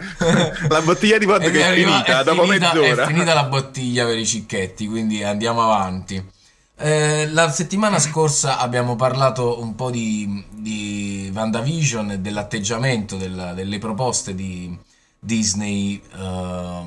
[0.68, 3.04] la bottiglia di vodka è, è, finita, è dopo finita, mezz'ora.
[3.04, 6.32] È finita la bottiglia per i cicchetti, quindi andiamo avanti.
[6.76, 13.78] Eh, la settimana scorsa abbiamo parlato un po' di, di WandaVision e dell'atteggiamento della, delle
[13.78, 14.76] proposte di
[15.18, 16.86] Disney, uh,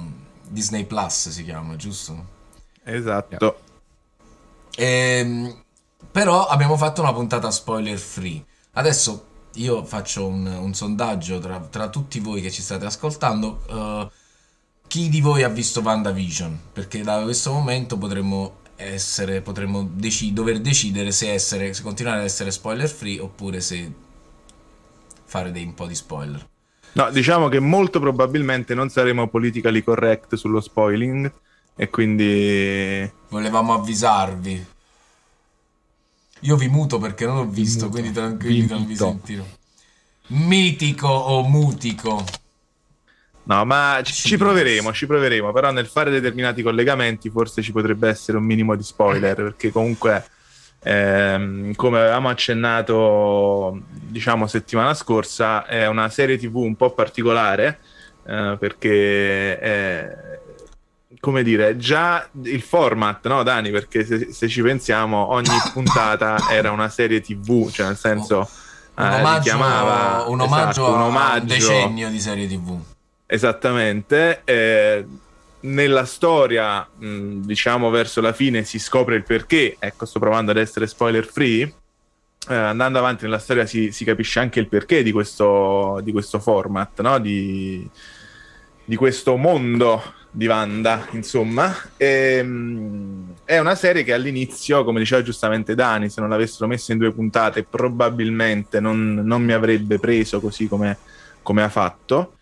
[0.49, 2.35] Disney Plus si chiama, giusto?
[2.83, 3.59] Esatto.
[4.75, 5.63] E, ehm,
[6.11, 8.43] però abbiamo fatto una puntata spoiler free.
[8.73, 13.63] Adesso io faccio un, un sondaggio tra, tra, tutti voi che ci state ascoltando.
[13.69, 14.09] Uh,
[14.87, 16.59] chi di voi ha visto WandaVision?
[16.73, 22.25] Perché da questo momento potremmo essere, potremmo deci- dover decidere se, essere, se continuare ad
[22.25, 23.91] essere spoiler free oppure se
[25.25, 26.47] fare dei un po' di spoiler.
[26.93, 31.31] No, diciamo che molto probabilmente non saremo politically correct sullo spoiling
[31.75, 33.11] e quindi...
[33.29, 34.65] Volevamo avvisarvi.
[36.41, 37.97] Io vi muto perché non l'ho visto, muto.
[37.97, 39.43] quindi tranquilli non vi sentirò.
[40.27, 42.23] Mitico o mutico.
[43.47, 48.09] No, ma ci, ci, proveremo, ci proveremo, però nel fare determinati collegamenti forse ci potrebbe
[48.09, 50.21] essere un minimo di spoiler, perché comunque,
[50.83, 57.79] ehm, come avevamo accennato, diciamo, settimana scorsa, è una serie TV un po' particolare,
[58.25, 60.39] eh, perché è,
[61.21, 63.71] come dire, già il format, no Dani?
[63.71, 68.49] Perché se, se ci pensiamo, ogni puntata era una serie TV, cioè nel senso...
[68.95, 72.95] Un eh, omaggio, richiamava, un omaggio, esatto, un omaggio a un decennio di serie TV.
[73.27, 74.41] Esattamente.
[74.45, 75.05] Eh,
[75.59, 79.75] nella storia, mh, diciamo verso la fine, si scopre il perché.
[79.77, 81.73] Ecco, sto provando ad essere spoiler free.
[82.49, 86.39] Eh, andando avanti nella storia si, si, capisce anche il perché di questo, di questo
[86.39, 87.19] format, no?
[87.19, 87.85] di,
[88.85, 90.01] di questo mondo
[90.31, 91.75] di Wanda, insomma.
[91.97, 96.93] E, mh, è una serie che all'inizio, come diceva giustamente Dani, se non l'avessero messa
[96.93, 100.97] in due puntate, probabilmente non, non mi avrebbe preso così come,
[101.41, 102.36] come ha fatto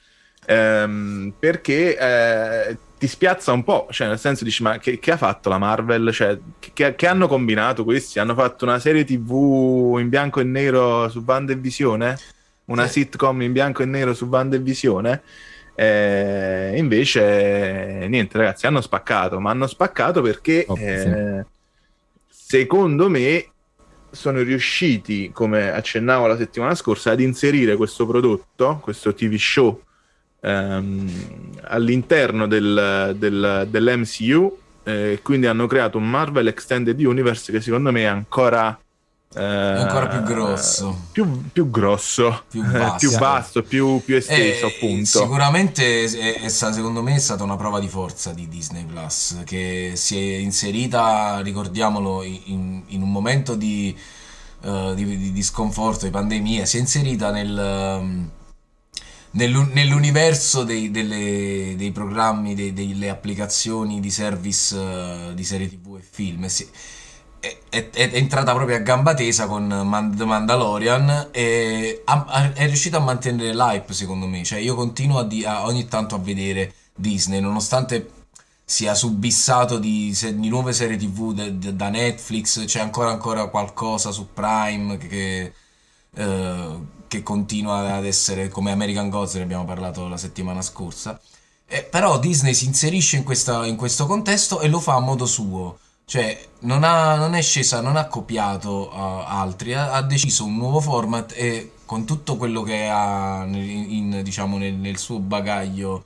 [0.46, 5.18] ehm, perché eh, ti spiazza un po', cioè nel senso dici ma che, che ha
[5.18, 6.12] fatto la Marvel?
[6.12, 8.20] Cioè, che, che, hanno combinato questi?
[8.20, 12.18] Hanno fatto una serie tv in bianco e nero su Band e Visione?
[12.66, 13.02] Una sì.
[13.02, 15.22] sitcom in bianco e nero su Band e Visione?
[15.76, 21.46] Eh, invece niente ragazzi hanno spaccato ma hanno spaccato perché oh, eh,
[22.30, 23.50] secondo me
[24.10, 29.82] sono riusciti come accennavo la settimana scorsa ad inserire questo prodotto questo tv show
[30.46, 31.12] ehm,
[31.64, 38.02] all'interno del, del, dell'MCU, eh, quindi hanno creato un Marvel Extended Universe che secondo me
[38.02, 38.80] è ancora...
[39.38, 44.68] Eh, ancora più grosso, più, più grosso, più vasto, più, vasto, più, più esteso.
[44.68, 45.20] Eh, appunto.
[45.20, 49.94] Sicuramente è, è, secondo me è stata una prova di forza di Disney Plus che
[49.96, 53.94] si è inserita, ricordiamolo, in, in un momento di,
[54.62, 57.98] uh, di, di, sconforto, di pandemia, si è inserita nel.
[58.00, 58.32] Um,
[59.36, 66.02] nell'universo dei, delle, dei programmi, dei, delle applicazioni di service uh, di serie tv e
[66.02, 66.48] film.
[67.40, 72.04] È, è, è, entrata proprio a gamba tesa con Mand- Mandalorian e
[72.54, 74.44] è riuscita a mantenere l'hype secondo me.
[74.44, 78.12] Cioè io continuo a di- a ogni tanto a vedere Disney, nonostante
[78.64, 84.12] sia subissato di, se- di nuove serie tv de- da Netflix, c'è ancora, ancora qualcosa
[84.12, 85.08] su Prime che...
[85.08, 85.54] che
[86.24, 91.20] uh, che continua ad essere come American Gods, ne abbiamo parlato la settimana scorsa.
[91.68, 95.26] Eh, però Disney si inserisce in, questa, in, questo contesto e lo fa a modo
[95.26, 95.80] suo.
[96.06, 100.56] Cioè, non, ha, non è scesa, non ha copiato uh, altri, ha, ha, deciso un
[100.56, 106.06] nuovo format e con tutto quello che ha in, in, diciamo, nel, nel suo bagaglio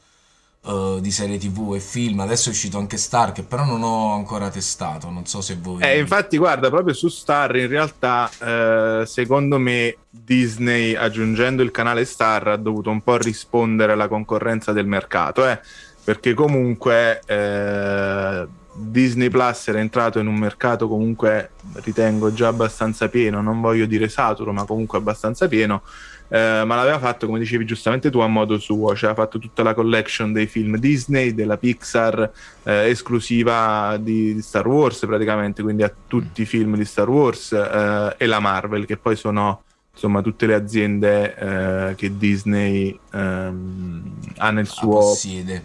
[0.64, 2.20] uh, di serie tv e film.
[2.20, 5.10] Adesso è uscito anche Star, che però non ho ancora testato.
[5.10, 5.82] Non so se voi.
[5.82, 12.06] Eh, infatti, guarda, proprio su Star, in realtà, eh, secondo me, Disney aggiungendo il canale
[12.06, 15.60] Star ha dovuto un po' rispondere alla concorrenza del mercato, eh?
[16.04, 17.22] perché comunque.
[17.26, 18.48] Eh,
[18.82, 21.50] Disney Plus era entrato in un mercato comunque
[21.84, 25.82] ritengo già abbastanza pieno, non voglio dire saturo, ma comunque abbastanza pieno
[26.30, 29.64] eh, ma l'aveva fatto, come dicevi giustamente tu, a modo suo, cioè ha fatto tutta
[29.64, 32.32] la collection dei film Disney, della Pixar,
[32.64, 37.52] eh, esclusiva di, di, Star Wars praticamente, quindi a tutti i film di Star Wars
[37.52, 44.14] eh, e la Marvel, che poi sono insomma tutte le aziende eh, che Disney ehm,
[44.38, 44.98] ha nel suo...
[44.98, 45.64] Ah, possiede.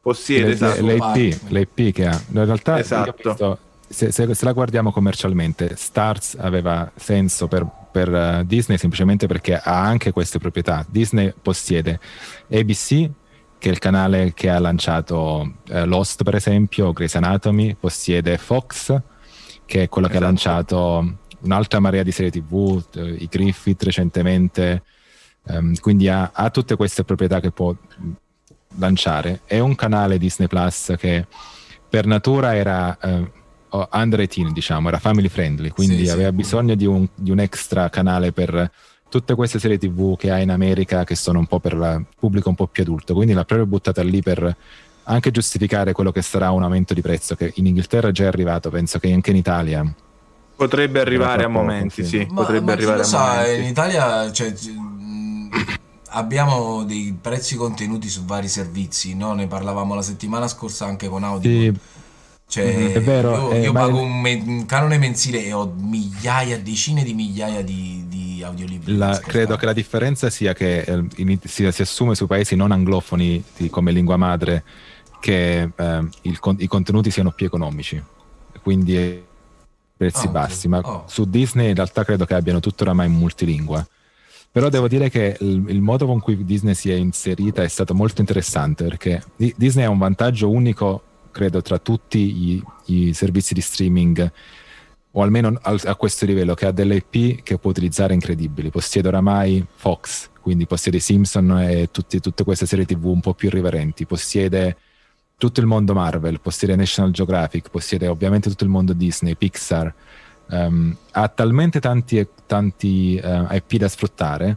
[0.00, 0.86] Possiede, esatto.
[0.86, 2.22] L'IP, l'IP che ha.
[2.30, 3.58] In realtà, esatto.
[3.88, 7.66] se, se, se, la guardiamo commercialmente, Stars aveva senso per
[7.96, 10.84] per uh, Disney semplicemente perché ha anche queste proprietà.
[10.86, 11.98] Disney possiede
[12.52, 13.08] ABC,
[13.58, 18.94] che è il canale che ha lanciato uh, Lost, per esempio, Grey's Anatomy, possiede Fox,
[19.64, 20.24] che è quello esatto.
[20.24, 20.74] che ha esatto.
[20.74, 24.82] lanciato un'altra marea di serie TV, uh, i Griffith recentemente.
[25.44, 27.74] Um, quindi ha, ha, tutte queste proprietà che può
[28.78, 29.40] lanciare.
[29.46, 31.26] È un canale Disney Plus che
[31.88, 33.26] per natura era uh,
[33.90, 36.34] under 18, diciamo, era family friendly, quindi sì, aveva sì.
[36.34, 38.70] bisogno di un, di un, extra canale per
[39.08, 42.48] tutte queste serie TV che ha in America che sono un po' per il pubblico
[42.48, 43.14] un po' più adulto.
[43.14, 44.56] Quindi l'ha proprio buttata lì per
[45.04, 48.70] anche giustificare quello che sarà un aumento di prezzo che in Inghilterra è già arrivato,
[48.70, 49.94] penso che anche in Italia
[50.56, 52.08] Potrebbe arrivare a momenti, sì.
[52.08, 52.26] sì.
[52.30, 53.60] Ma, potrebbe ma arrivare a sa, momenti.
[53.60, 54.54] in Italia cioè,
[56.12, 59.34] abbiamo dei prezzi contenuti su vari servizi, no?
[59.34, 61.74] ne parlavamo la settimana scorsa anche con Audible.
[61.74, 62.04] Sì.
[62.48, 65.74] Cioè, mm, è vero, io, eh, io pago un, me- un, canone mensile e ho
[65.76, 68.96] migliaia, decine di migliaia di, di audiolibri.
[68.96, 72.70] La, credo che la differenza sia che eh, in, si, si, assume su paesi non
[72.70, 74.62] anglofoni di, come lingua madre
[75.20, 78.02] che eh, il, i contenuti siano più economici.
[78.62, 79.24] Quindi
[79.96, 81.04] prezzi oh, bassi, ma oh.
[81.06, 83.84] su Disney in realtà credo che abbiano tutto oramai in multilingua.
[84.52, 87.94] Però devo dire che il, il, modo con cui Disney si è inserita è stato
[87.94, 91.02] molto interessante perché Disney ha un vantaggio unico,
[91.36, 94.32] credo, tra tutti i, servizi di streaming,
[95.10, 98.70] o almeno a, a questo livello, che ha delle IP che può utilizzare incredibili.
[98.70, 103.48] Possiede oramai Fox, quindi possiede Simpson e tutti, tutte queste serie TV un po' più
[103.48, 104.76] irriverenti, possiede
[105.36, 109.92] tutto il mondo Marvel, possiede National Geographic, possiede ovviamente tutto il mondo Disney, Pixar,
[110.48, 114.56] um, ha talmente tanti, tanti uh, eh, IP da sfruttare,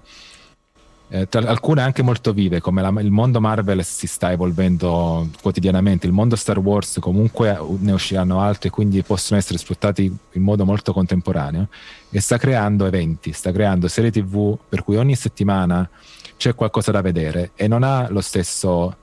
[1.09, 6.13] eh, alcune anche molto vive, come la, il mondo Marvel si sta evolvendo quotidianamente, il
[6.13, 11.67] mondo Star Wars comunque ne usciranno altri, quindi possono essere sfruttati in modo molto contemporaneo
[12.09, 15.89] e sta creando eventi, sta creando serie tv per cui ogni settimana
[16.37, 18.95] c'è qualcosa da vedere e non ha lo stesso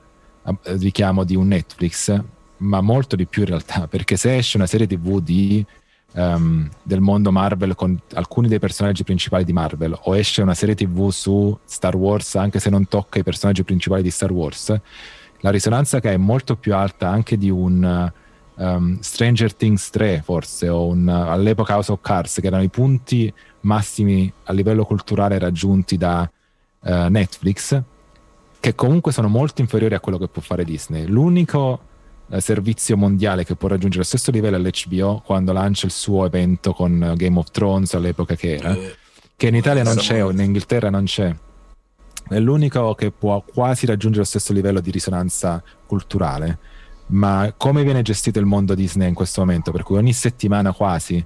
[0.63, 2.17] richiamo di un Netflix,
[2.57, 5.65] ma molto di più in realtà, perché se esce una serie tv di,
[6.13, 10.75] um, del mondo Marvel con alcuni dei personaggi principali di Marvel, o esce una serie
[10.75, 14.75] tv su Star Wars, anche se non tocca i personaggi principali di Star Wars,
[15.41, 18.11] la risonanza che è molto più alta anche di un
[18.55, 23.31] um, Stranger Things 3 forse, o un, all'epoca House of Cards, che erano i punti
[23.61, 26.29] massimi a livello culturale raggiunti da
[26.79, 27.81] uh, Netflix
[28.59, 31.05] che comunque sono molto inferiori a quello che può fare Disney.
[31.05, 31.79] L'unico
[32.39, 36.73] servizio mondiale che può raggiungere lo stesso livello è l'HBO quando lancia il suo evento
[36.73, 38.95] con Game of Thrones all'epoca che era, eh,
[39.35, 41.33] che in Italia non c'è o in Inghilterra non c'è.
[42.29, 46.59] È l'unico che può quasi raggiungere lo stesso livello di risonanza culturale.
[47.07, 49.71] Ma come viene gestito il mondo Disney in questo momento?
[49.71, 51.23] Per cui ogni settimana quasi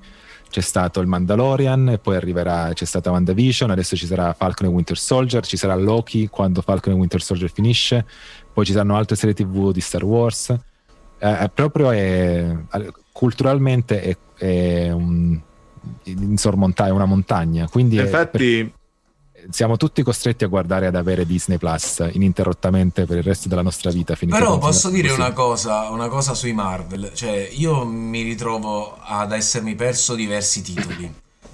[0.51, 4.69] c'è stato il Mandalorian e poi arriverà, c'è stata WandaVision, adesso ci sarà Falcon e
[4.69, 8.05] Winter Soldier, ci sarà Loki quando Falcon e Winter Soldier finisce,
[8.53, 10.53] poi ci saranno altre serie tv di Star Wars.
[11.21, 12.55] Eh, è proprio è,
[13.11, 15.39] culturalmente è, è un,
[16.03, 17.67] insormontabile, una montagna.
[17.69, 18.79] Quindi Infatti, per
[19.49, 23.89] siamo tutti costretti a guardare ad avere Disney Plus ininterrottamente per il resto della nostra
[23.91, 24.15] vita.
[24.15, 25.19] Però posso dire così.
[25.19, 31.13] una cosa, una cosa sui Marvel, cioè io mi ritrovo ad essermi perso diversi titoli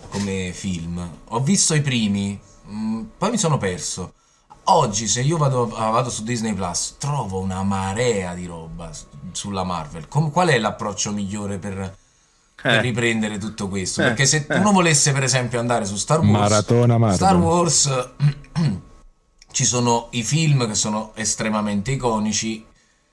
[0.09, 1.09] come film.
[1.29, 4.13] Ho visto i primi, mh, mm, poi mi sono perso.
[4.69, 8.89] Oggi se io vado, vado, su Disney Plus trovo una marea di roba
[9.31, 10.07] sulla Marvel.
[10.07, 11.95] Com- qual è l'approccio migliore per
[12.61, 12.81] per eh.
[12.81, 14.01] riprendere tutto questo.
[14.01, 14.05] Eh.
[14.05, 14.57] Perché se eh.
[14.57, 17.13] uno volesse, per esempio, andare su Star Wars, Maratona, maratona.
[17.13, 18.09] Star Wars
[19.51, 22.65] ci sono i film che sono estremamente iconici,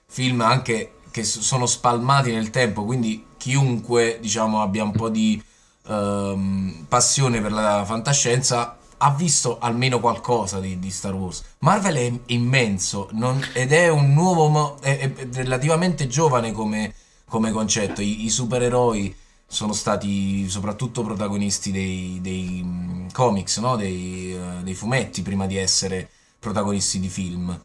[0.06, 5.40] film anche che sono spalmati nel tempo, quindi chiunque diciamo abbia un po' di
[5.86, 11.42] um, passione per la fantascienza ha visto almeno qualcosa di, di Star Wars.
[11.60, 16.94] Marvel è immenso non, ed è un nuovo, è, è relativamente giovane come,
[17.28, 18.00] come concetto.
[18.00, 19.14] I, i supereroi
[19.46, 23.76] sono stati soprattutto protagonisti dei, dei comics, no?
[23.76, 27.62] dei, uh, dei, fumetti prima di essere protagonisti di film.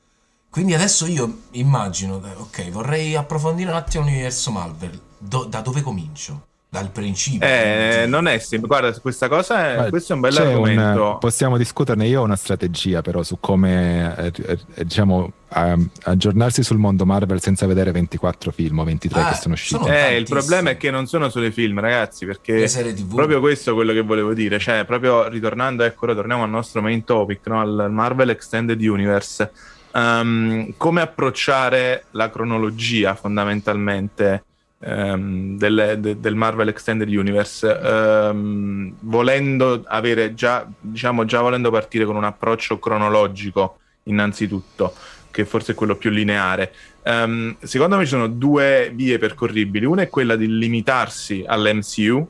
[0.49, 4.99] Quindi adesso io immagino, eh, ok, vorrei approfondire un attimo l'universo Marvel.
[5.17, 6.47] Do, da dove comincio?
[6.71, 7.47] Dal principio.
[7.47, 8.67] Eh, non è semplice.
[8.67, 11.11] Guarda, questa cosa è, questo è un bel argomento.
[11.13, 12.07] Un, possiamo discuterne.
[12.07, 14.31] Io ho una strategia, però, su come eh,
[14.75, 19.55] eh, diciamo aggiornarsi sul mondo Marvel senza vedere 24 film o 23 ah, che sono
[19.55, 19.81] usciti.
[19.81, 22.69] Sono eh, il problema è che non sono solo i film, ragazzi, perché
[23.09, 24.59] proprio questo è quello che volevo dire.
[24.59, 27.61] Cioè, proprio ritornando, ecco, ora torniamo al nostro main topic, no?
[27.61, 29.51] al Marvel Extended Universe.
[29.91, 34.43] Um, come approcciare la cronologia fondamentalmente
[34.79, 42.05] um, del, de, del, Marvel Extended Universe, um, volendo avere già, diciamo, già volendo partire
[42.05, 44.93] con un approccio cronologico, innanzitutto,
[45.31, 46.73] che forse è quello più lineare.
[47.03, 49.85] Um, secondo me ci sono due vie percorribili.
[49.85, 52.27] Una è quella di limitarsi all'MCU,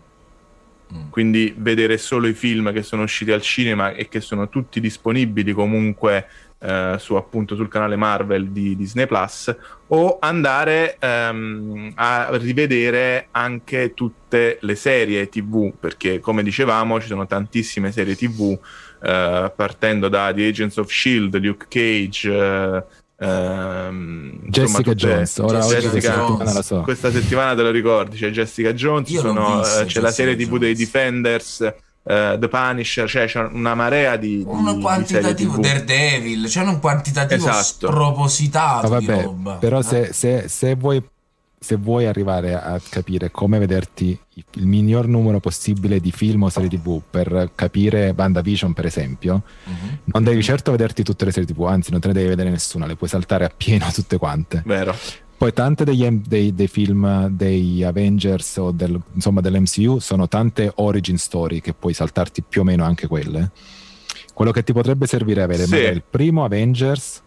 [0.93, 1.09] mm.
[1.09, 5.53] quindi vedere solo i film che sono usciti al cinema e che sono tutti disponibili
[5.53, 6.27] comunque
[6.59, 9.55] eh, su, appunto, sul canale Marvel di Disney Plus,
[9.87, 17.25] o andare ehm, a rivedere anche tutte le serie TV, perché come dicevamo ci sono
[17.25, 18.57] tantissime serie TV,
[19.01, 22.31] eh, partendo da The Agents of Shield, Luke Cage.
[22.31, 22.83] Eh,
[23.21, 26.53] Ehm, Jessica insomma, Jones, ora Jessica, Jessica Jones.
[26.53, 26.81] La so.
[26.81, 28.17] questa settimana te lo ricordi?
[28.17, 31.73] C'è Jessica Jones, sono, visto, c'è Jessica la serie TV dei Defenders,
[32.09, 37.47] Uh, The Punisher, cioè c'è una marea di, un quantitativo di Daredevil, c'è un quantitativo
[37.47, 37.61] esatto.
[37.61, 41.03] spropositato no, vabbè, Però se, se, se, vuoi,
[41.59, 44.19] se, vuoi, arrivare a capire come vederti
[44.53, 49.97] il miglior numero possibile di film o serie tv per capire WandaVision per esempio, uh-huh.
[50.05, 52.87] non devi certo vederti tutte le serie tv, anzi non te ne devi vedere nessuna,
[52.87, 54.63] le puoi saltare a pieno tutte quante.
[54.65, 54.95] Vero.
[55.39, 61.17] Poi tante degli, dei, dei, film dei Avengers o del, insomma dell'MCU sono tante origin
[61.17, 63.51] story che puoi saltarti più o meno anche quelle.
[64.33, 65.75] Quello che ti potrebbe servire è avere sì.
[65.77, 67.21] il primo Avengers,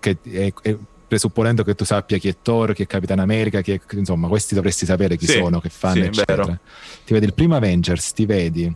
[0.00, 3.70] che è, è, presupponendo che tu sappia chi è Thor, chi è Capitan America, chi
[3.70, 5.38] è, insomma questi dovresti sapere chi sì.
[5.38, 6.42] sono, che fanno, sì, eccetera.
[6.42, 6.58] Vero.
[7.04, 8.74] Ti vedi il primo Avengers, ti vedi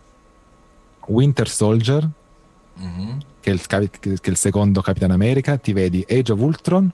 [1.06, 2.08] Winter Soldier,
[2.80, 3.18] mm-hmm.
[3.40, 6.92] che, è il, che è il secondo Capitan America, ti vedi Age of Ultron,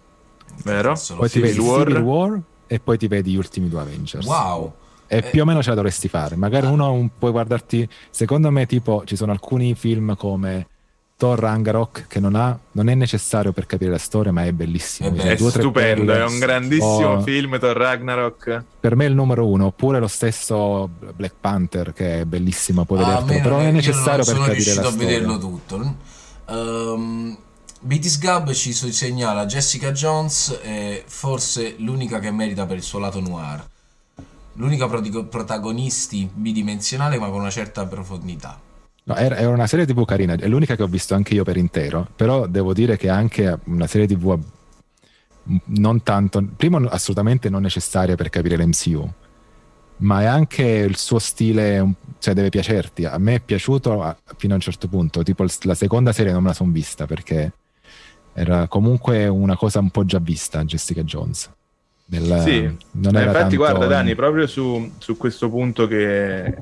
[0.65, 0.99] Vero?
[1.17, 1.87] Poi ti vedi War.
[1.87, 4.27] Civil War e poi ti vedi gli ultimi due Avengers.
[4.27, 4.75] Wow.
[5.07, 5.23] E eh.
[5.23, 6.37] più o meno ce la dovresti fare.
[6.37, 7.89] Magari uno un, puoi guardarti.
[8.11, 10.69] Secondo me, tipo, ci sono alcuni film come
[11.17, 15.15] Thor Ragnarok che non, ha, non è necessario per capire la storia, ma è bellissimo.
[15.15, 17.59] È, è stupendo, è un grandissimo oh, film.
[17.59, 18.65] Thor Ragnarok.
[18.81, 22.85] Per me è il numero uno, oppure lo stesso Black Panther, che è bellissimo.
[22.85, 24.91] Puoi ah, vederlo, però non è necessario per capire la storia.
[24.91, 25.97] Sono riuscito a vederlo tutto.
[26.47, 27.39] Um,
[27.85, 33.19] Beatis Gab ci segnala Jessica Jones è forse l'unica che merita per il suo lato
[33.19, 33.69] noir.
[34.53, 38.61] L'unica protagonisti bidimensionale ma con una certa profondità.
[39.03, 42.07] No, era, una serie tv carina, è l'unica che ho visto anche io per intero,
[42.15, 44.39] però devo dire che è anche una serie tv
[45.65, 49.13] non tanto, primo assolutamente non necessaria per capire l'MCU,
[49.99, 53.07] ma è anche il suo stile, cioè deve piacerti.
[53.07, 56.51] A me è piaciuto fino a un certo punto, tipo la seconda serie non me
[56.51, 57.53] la sono vista perché
[58.33, 61.51] era comunque una cosa un po' già vista Jessica Jones.
[62.07, 62.77] Nel, sì,
[63.11, 66.57] era infatti guarda Dani, proprio su, su questo punto che,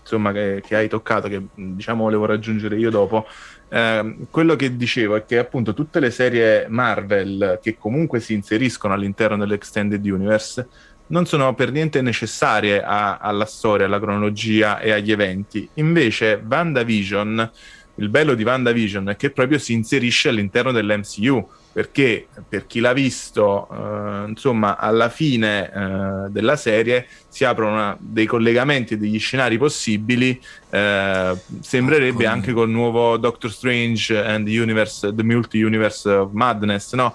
[0.00, 3.26] insomma, che, che, hai toccato, che diciamo volevo raggiungere io dopo,
[3.68, 8.92] eh, quello che dicevo è che appunto tutte le serie Marvel che comunque si inseriscono
[8.92, 10.68] all'interno dell'Extended Universe
[11.08, 15.68] non sono per niente necessarie a, alla storia, alla cronologia e agli eventi.
[15.74, 17.50] Invece WandaVision
[17.96, 22.92] il bello di WandaVision è che proprio si inserisce all'interno dell'MCU, perché per chi l'ha
[22.92, 29.58] visto, eh, insomma, alla fine eh, della serie si aprono una, dei collegamenti, degli scenari
[29.58, 30.40] possibili,
[30.70, 36.94] eh, sembrerebbe ah, anche col nuovo Doctor Strange and the, Universe, the Multi-Universe of Madness,
[36.94, 37.14] no?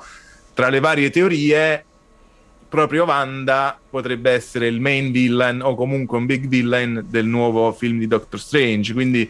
[0.54, 1.86] Tra le varie teorie,
[2.70, 8.00] proprio Wanda potrebbe essere il main villain o comunque un big villain del nuovo film
[8.00, 9.30] di Doctor Strange, quindi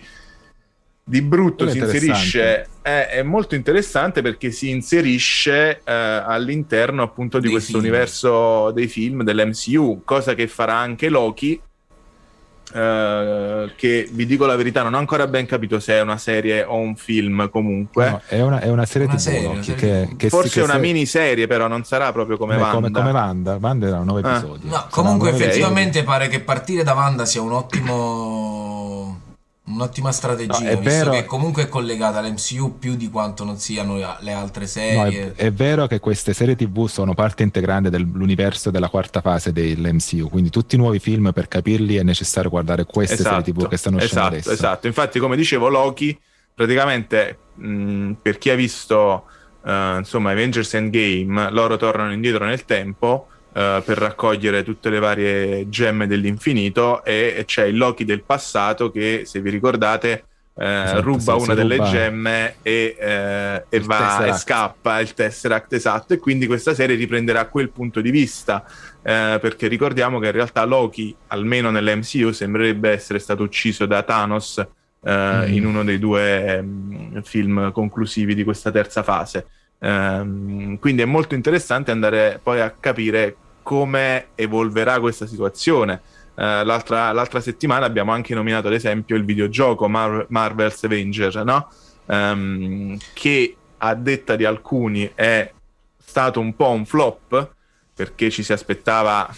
[1.03, 7.43] di brutto si inserisce è, è, molto interessante perché si inserisce eh, all'interno appunto di
[7.43, 7.83] dei questo film.
[7.83, 11.59] universo dei film dell'MCU cosa che farà anche Loki
[12.71, 16.63] Uh, che vi dico la verità, non ho ancora ben capito se è una serie
[16.63, 18.09] o un film comunque.
[18.09, 20.63] No, è, una, è una serie una TV, serie, una serie che, che, Forse è
[20.63, 20.79] una se...
[20.79, 22.77] miniserie, però non sarà proprio come Beh, Wanda.
[22.77, 24.37] Come, come Wanda, Wanda erano nove ah.
[24.37, 24.69] episodi.
[24.69, 29.19] No, comunque effettivamente pare che partire da Wanda sia un ottimo
[29.73, 31.11] Un'ottima strategia, no, è visto vero...
[31.11, 35.25] che comunque è collegata all'MCU più di quanto non siano le altre serie.
[35.25, 39.51] No, è, è, vero che queste serie TV sono parte integrante dell'universo della quarta fase
[39.51, 43.67] dell'MCU, quindi tutti i nuovi film per capirli è necessario guardare queste esatto, serie TV
[43.67, 44.51] che stanno uscendo esatto, adesso.
[44.51, 46.17] Esatto, infatti come dicevo Loki,
[46.53, 49.25] praticamente mh, per chi ha visto
[49.61, 56.07] uh, insomma Avengers Endgame, loro tornano indietro nel tempo per raccogliere tutte le varie gemme
[56.07, 60.23] dell'infinito e, c'è il Loki del passato che, se vi ricordate,
[60.53, 61.89] uh, esatto, ruba una delle ruba...
[61.89, 67.45] gemme e, uh, e va e scappa il Tesseract esatto e quindi questa serie riprenderà
[67.47, 68.63] quel punto di vista
[69.01, 74.63] perché ricordiamo che in realtà Loki, almeno nell'MCU, sembrerebbe essere stato ucciso da Thanos
[75.09, 75.53] mm.
[75.53, 79.47] in uno dei due um, film conclusivi di questa terza fase.
[79.83, 86.01] Um, quindi è molto interessante andare poi a capire come evolverà questa situazione.
[86.35, 91.67] Uh, l'altra, l'altra, settimana abbiamo anche nominato ad esempio il videogioco Mar- Marvel's Avenger, no?
[92.05, 95.51] um, che a detta di alcuni è
[95.97, 97.53] stato un po' un flop
[97.93, 99.29] perché ci si aspettava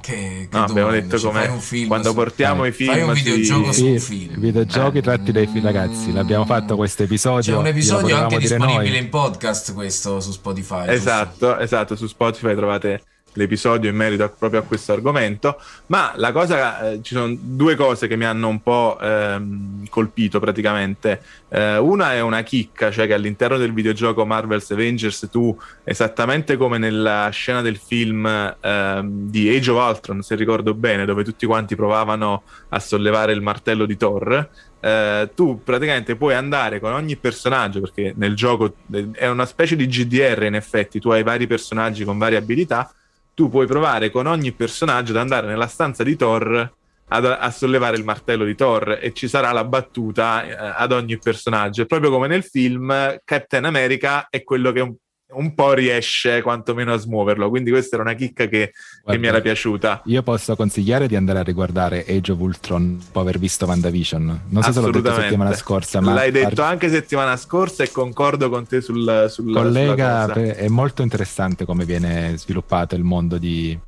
[0.00, 2.92] Che, che No, abbiamo detto come fai un film quando su- portiamo eh, i film
[2.92, 4.38] fai un videogioco su Sì, un film.
[4.38, 5.02] videogiochi Eh.
[5.02, 6.12] tratti dai film, ragazzi.
[6.12, 7.52] L'abbiamo fatto questo episodio.
[7.54, 8.98] C'è un episodio anche disponibile noi.
[8.98, 10.78] in podcast questo su Spotify.
[10.80, 10.90] giusto?
[10.92, 13.02] Esatto, esatto, su Spotify trovate
[13.34, 17.74] l'episodio in merito a- proprio a questo argomento, ma la cosa, eh, ci sono due
[17.76, 21.22] cose che mi hanno un po' ehm, colpito praticamente.
[21.48, 26.78] Eh, una è una chicca, cioè che all'interno del videogioco Marvel's Avengers tu, esattamente come
[26.78, 28.26] nella scena del film
[28.60, 33.40] ehm, di Age of Ultron, se ricordo bene, dove tutti quanti provavano a sollevare il
[33.40, 34.48] martello di Thor,
[34.84, 39.76] eh, tu praticamente puoi andare con ogni personaggio, perché nel gioco eh, è una specie
[39.76, 42.92] di GDR in effetti, tu hai vari personaggi con varie abilità,
[43.34, 46.72] tu puoi provare con ogni personaggio ad andare nella stanza di Thor
[47.08, 51.18] ad- a sollevare il martello di Thor e ci sarà la battuta eh, ad ogni
[51.18, 51.86] personaggio.
[51.86, 54.94] Proprio come nel film, Captain America è quello che un,
[55.32, 57.48] un po' riesce quantomeno a smuoverlo.
[57.48, 58.72] Quindi questa era una chicca che, che
[59.02, 60.02] Guarda, mi era piaciuta.
[60.06, 64.40] Io posso consigliare di andare a riguardare Age of Ultron dopo aver visto WandaVision.
[64.48, 67.90] Non so se l'ho detto settimana scorsa, ma L'hai detto par- anche settimana scorsa e
[67.90, 73.38] concordo con te sul, sul collega, per- è molto interessante come viene sviluppato il mondo
[73.38, 73.78] di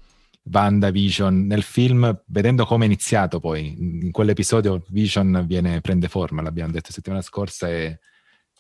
[0.51, 3.75] WandaVision nel film, vedendo come è iniziato poi.
[3.79, 7.99] In quell'episodio Vision viene, prende forma, l'abbiamo detto settimana scorsa, e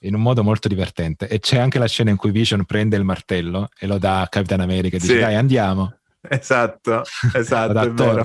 [0.00, 1.28] in un modo molto divertente.
[1.28, 4.28] E c'è anche la scena in cui Vision prende il martello e lo dà a
[4.28, 5.18] Capitan America e dice Sì.
[5.20, 5.94] dai andiamo.
[6.28, 7.02] Esatto,
[7.34, 8.24] esatto.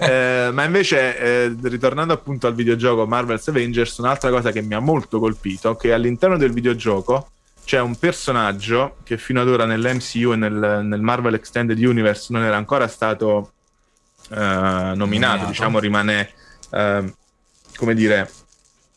[0.00, 4.80] Eh, ma invece, eh, ritornando appunto al videogioco Marvel's Avengers, un'altra cosa che mi ha
[4.80, 7.30] molto colpito è che all'interno del videogioco
[7.64, 12.44] c'è un personaggio che fino ad ora nell'MCU e nel, nel Marvel Extended Universe non
[12.44, 13.50] era ancora stato
[14.30, 15.46] eh, nominato, Nominato.
[15.46, 16.30] diciamo, rimane,
[16.70, 17.12] eh,
[17.76, 18.30] come dire,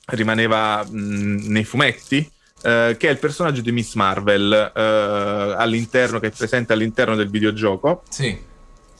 [0.10, 2.18] rimaneva mh, nei fumetti,
[2.64, 7.30] eh, che è il personaggio di Miss Marvel eh, all'interno, che è presente all'interno del
[7.30, 8.38] videogioco Sì.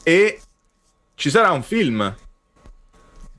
[0.02, 0.40] e
[1.14, 2.14] ci sarà un film.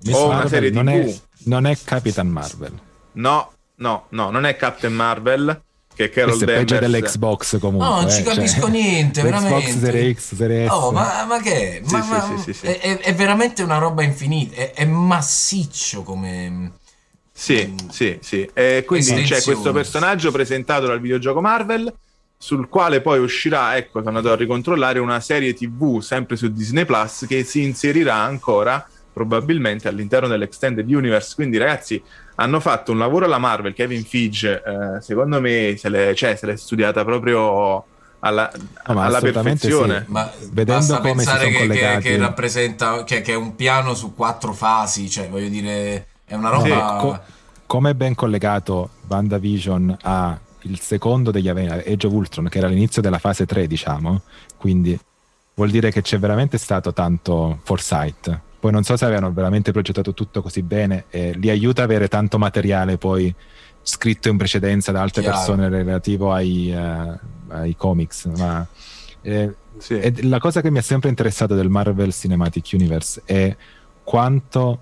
[0.04, 0.92] Miss O una Marvel serie non TV.
[1.08, 2.80] è, non è Capitan Marvel.
[3.14, 5.62] No, no, no, non è Captain Marvel,
[5.94, 7.88] che è Carol Questo è peggio dell'Xbox comunque.
[7.88, 9.70] No, non ci eh, cioè, capisco niente, l'Xbox veramente.
[9.70, 10.74] Eh, Series X, Series S.
[10.74, 14.56] Oh, ma, ma che Ma- sì, ma- sì, sì, è- è veramente una roba infinita,
[14.56, 16.74] è, è massiccio come...
[17.42, 18.48] Sì, sì, sì.
[18.54, 21.92] E quindi c'è questo personaggio presentato dal videogioco Marvel,
[22.38, 26.86] sul quale poi uscirà, ecco, sono andato a ricontrollare, una serie TV sempre su Disney
[26.86, 31.34] Plus che si inserirà ancora probabilmente all'interno dell'Extended Universe.
[31.34, 32.00] Quindi, ragazzi,
[32.36, 33.74] hanno fatto un lavoro alla Marvel.
[33.74, 37.84] Kevin Feige, eh, secondo me, se l'è, cioè, se l'è studiata proprio
[38.20, 38.52] alla,
[38.86, 40.04] No, ma alla perfezione.
[40.06, 40.12] sì.
[40.12, 43.56] Ma Vedendo basta come si pensare sono che, che- che rappresenta, che, che è un
[43.56, 46.64] piano su quattro fasi, cioè voglio dire, è una roba...
[46.64, 47.20] Sì, Co-
[47.66, 52.68] come è ben collegato WandaVision a il secondo degli Avengers, Age of Ultron, che era
[52.68, 54.22] l'inizio della fase 3, diciamo,
[54.58, 54.98] quindi
[55.56, 58.40] vuol dire che c'è veramente stato tanto foresight.
[58.60, 62.08] Poi non so se avevano veramente progettato tutto così bene e li aiuta a avere
[62.08, 63.34] tanto materiale poi
[63.82, 65.38] scritto in precedenza da altre Chiaro.
[65.38, 67.20] persone relativo ai, eh,
[67.50, 68.66] ai comics, ma
[69.22, 70.28] eh, Sì.
[70.28, 73.56] la cosa che mi ha sempre interessato del Marvel Cinematic Universe è
[74.04, 74.82] quanto,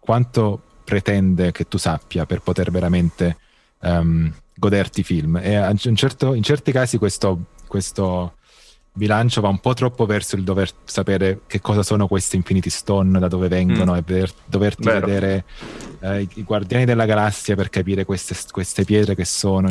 [0.00, 3.36] quanto pretende che tu sappia per poter veramente
[3.82, 5.36] ehm, goderti i film.
[5.36, 8.36] E un certo- in certi casi questo, questo
[8.90, 13.18] bilancio va un po' troppo verso il dover sapere che cosa sono questi Infinity Stone,
[13.18, 13.96] da dove vengono Mm.
[13.96, 15.06] e ver- doverti Vero.
[15.06, 15.44] vedere
[16.00, 19.68] eh, i, i Guardiani della Galassia per capire queste, queste pietre che sono.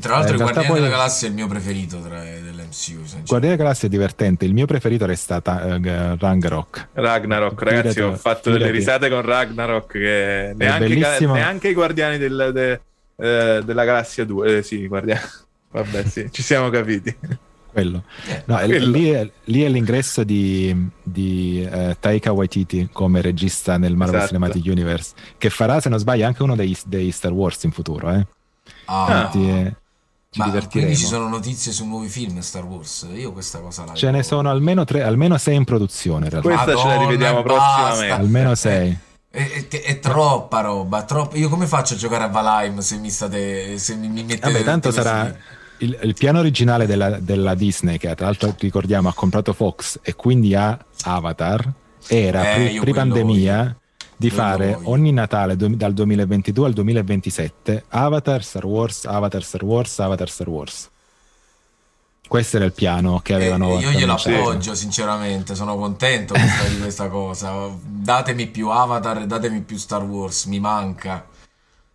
[0.00, 2.96] Tra l'altro Eh, il Guardiani poi- della Galassia è il mio preferito tra dell'MCU.
[3.26, 6.88] Guardiani della Galassia è divertente, il mio preferito resta ta- eh, Ragnarok.
[6.94, 11.34] Ragnarok, ragazzi, Fidati, ho fatto delle risate con Ragnarok che neanche, bellissimo.
[11.34, 12.80] neanche i guardiani del- de-
[13.16, 15.20] eh, della galassia 2, eh, sì, guardiani.
[15.72, 17.14] Vabbè, sì, ci siamo capiti.
[17.70, 18.04] Quello.
[18.28, 18.90] Eh, No, Quello.
[18.90, 24.32] lì, è, lì è l'ingresso di, di eh, Taika Waititi come regista nel Marvel Esatto.
[24.34, 28.10] Cinematic Universe, che farà, se non sbaglio, anche uno dei, dei Star Wars in futuro.
[28.10, 28.26] Eh.
[28.86, 29.74] Ah, Quindi, eh,
[30.30, 30.86] ci ma divertiremo.
[30.86, 33.06] quindi ci sono notizie su nuovi film Star Wars?
[33.12, 36.48] Io questa cosa la Ce ne sono almeno, tre, almeno sei in produzione, in realtà.
[36.48, 37.82] Questa ce la Madonna, rivediamo basta.
[37.82, 38.20] prossimamente.
[38.22, 38.98] Almeno sei.
[39.30, 41.36] È, è- è troppa roba, troppo.
[41.36, 43.78] Io come faccio a giocare a Valheim se mi state.
[43.78, 44.50] Se mi, mi mettete.
[44.52, 45.34] Vabbè, tanto sarà
[45.78, 50.14] il, il piano originale della, della Disney, che tra l'altro ricordiamo ha comprato Fox e
[50.14, 51.66] quindi ha Avatar,
[52.08, 53.76] era Eh, pre- io pre-pandemia
[54.22, 59.98] di fare ogni Natale du- dal 2022 al 2027 Avatar, Star Wars, Avatar, Star Wars,
[59.98, 60.90] Avatar, Star Wars.
[62.28, 65.54] Questo era il piano che avevano Eh, io glielo appoggio, sinceramente.
[65.54, 67.68] Sono contento questa- di questa cosa.
[67.82, 70.46] Datemi più Avatar, datemi più Star Wars.
[70.46, 71.26] Mi manca.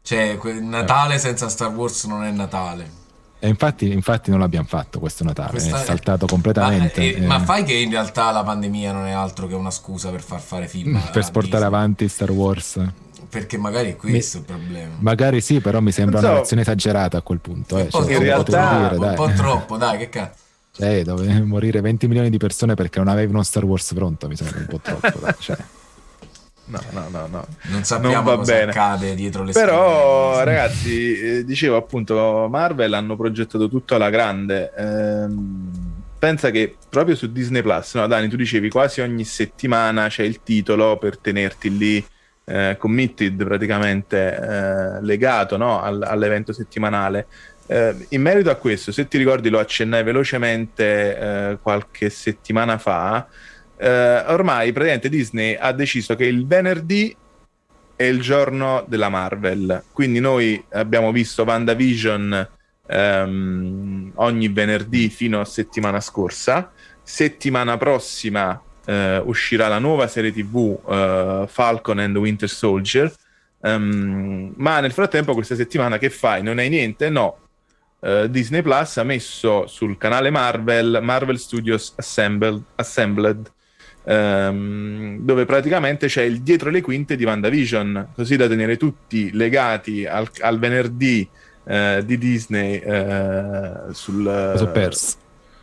[0.03, 3.05] Cioè, Natale senza Star Wars non è Natale.
[3.39, 5.81] E infatti, infatti non l'abbiamo fatto questo Natale, Questa...
[5.81, 6.99] è saltato completamente.
[6.99, 10.09] Ma, eh, ma, fai che in realtà la pandemia non è altro che una scusa
[10.09, 10.99] per far fare film.
[11.11, 12.81] per sportare avanti Star Wars.
[13.29, 14.43] Perché magari è questo mi...
[14.43, 14.95] il problema.
[14.99, 16.25] Magari sì, però mi sembra so.
[16.25, 17.77] una reazione esagerata a quel punto.
[17.77, 17.89] Eh.
[17.89, 20.45] Cioè, in realtà dire, un po' troppo, dai, che cazzo.
[20.71, 24.59] Cioè, dove morire 20 milioni di persone perché non avevano Star Wars pronto mi sembra
[24.59, 25.19] un po' troppo.
[25.19, 25.57] dai, cioè.
[26.69, 27.47] No, no, no, no.
[27.69, 28.71] Non sappiamo non cosa bene.
[28.71, 30.45] accade dietro le Però, scrivere.
[30.45, 34.73] ragazzi, eh, dicevo appunto, Marvel hanno progettato tutto alla grande.
[34.77, 35.71] Ehm,
[36.19, 40.41] pensa che proprio su Disney Plus, no, Dani, tu dicevi quasi ogni settimana c'è il
[40.43, 42.05] titolo per tenerti lì
[42.43, 47.27] eh, committed, praticamente eh, legato no, all- all'evento settimanale.
[47.69, 53.25] Eh, in merito a questo, se ti ricordi, lo accennai velocemente eh, qualche settimana fa
[53.77, 57.15] eh, ormai praticamente Disney ha deciso che il venerdì
[57.95, 59.83] è il giorno della Marvel.
[59.91, 62.49] Quindi noi abbiamo visto WandaVision
[62.87, 66.71] ehm, ogni venerdì fino a settimana scorsa.
[67.01, 73.11] Settimana prossima eh, uscirà la nuova serie TV eh, Falcon and Winter Soldier.
[73.59, 76.43] Um, ma nel frattempo, questa settimana che fai?
[76.43, 77.09] Non hai niente?
[77.09, 77.39] No.
[77.99, 83.51] Uh, Disney Plus ha messo sul canale Marvel Marvel Studios Assembled, Assembled
[84.07, 90.05] ehm, dove praticamente c'è il dietro le quinte di WandaVision, così da tenere tutti legati
[90.05, 91.27] al, al venerdì
[91.65, 94.53] eh, di Disney eh, sul,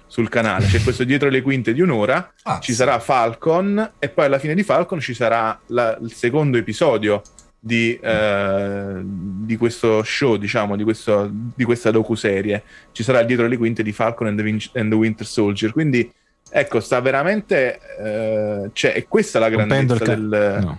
[0.07, 0.67] sul, canale.
[0.67, 4.55] C'è questo dietro le quinte di un'ora, ah, ci sarà Falcon e poi alla fine
[4.55, 7.23] di Falcon ci sarà la, il secondo episodio
[7.59, 12.63] di, eh, di, questo show, diciamo, di, questo, di questa docu-serie.
[12.93, 15.73] Ci sarà il dietro le quinte di Falcon and the, Win- and the Winter Soldier.
[15.73, 16.13] Quindi
[16.57, 17.81] Ecco, sta veramente.
[17.99, 20.59] Eh, cioè, è questa la grandezza ca- del.
[20.63, 20.79] No.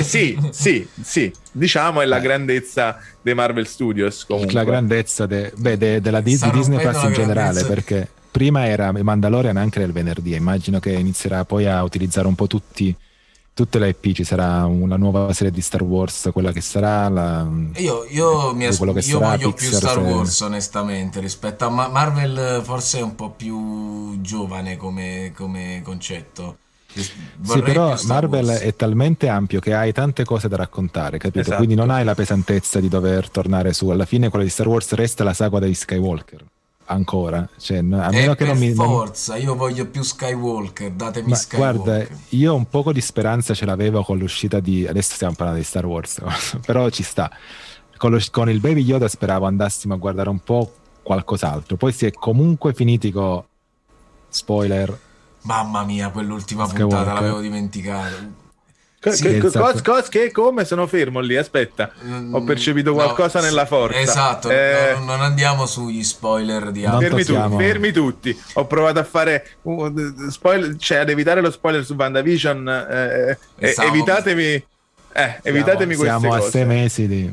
[0.00, 1.30] sì, sì, sì.
[1.52, 2.20] Diciamo è la eh.
[2.22, 4.24] grandezza dei Marvel Studios.
[4.24, 4.54] Comunque.
[4.54, 8.92] La grandezza de, beh, de, della di, di Disney Plus in generale, perché prima era
[8.92, 10.34] Mandalorian anche nel venerdì.
[10.34, 12.96] Immagino che inizierà poi a utilizzare un po' tutti
[13.54, 17.48] tutte le IP ci sarà una nuova serie di Star Wars, quella che sarà la,
[17.76, 20.44] io, io, mi as- io sarà, voglio Pixar, più Star Wars se...
[20.44, 26.58] onestamente rispetto a Ma- Marvel forse è un po' più giovane come, come concetto
[27.38, 28.60] Vorrei sì, però Marvel Wars.
[28.60, 31.40] è talmente ampio che hai tante cose da raccontare, capito?
[31.40, 31.56] Esatto.
[31.56, 33.88] Quindi non hai la pesantezza di dover tornare su.
[33.88, 36.44] Alla fine quella di Star Wars resta la saga degli Skywalker
[36.86, 37.48] ancora.
[37.56, 38.72] Cioè, a meno e che non mi.
[38.72, 40.92] Forza, io voglio più Skywalker.
[40.92, 41.82] Datemi Ma Skywalker.
[41.82, 44.86] Guarda, io un poco di speranza ce l'avevo con l'uscita di.
[44.86, 46.20] Adesso stiamo parlando di Star Wars,
[46.64, 47.30] però ci sta.
[47.96, 50.72] Con, lo, con, il Baby Yoda speravo andassimo a guardare un po'
[51.02, 51.76] qualcos'altro.
[51.76, 53.42] Poi si è comunque finiti con.
[54.28, 54.98] Spoiler.
[55.42, 56.98] Mamma mia, quell'ultima Skywalker.
[56.98, 58.42] puntata l'avevo dimenticato
[59.12, 59.80] sì, che, esatto.
[59.82, 61.36] cos, che come sono fermo lì?
[61.36, 61.90] Aspetta,
[62.30, 63.98] ho mm, percepito qualcosa no, nella forza.
[63.98, 67.08] Esatto, eh, no, non andiamo sugli spoiler di altri.
[67.08, 68.42] Fermi, tu, fermi, tutti.
[68.54, 72.68] Ho provato a fare uh, spoiler, cioè ad evitare lo spoiler su WandaVision.
[72.68, 74.64] Eh, eh, evitatemi.
[75.16, 77.32] Eh, evitatemi siamo, siamo a sei mesi di...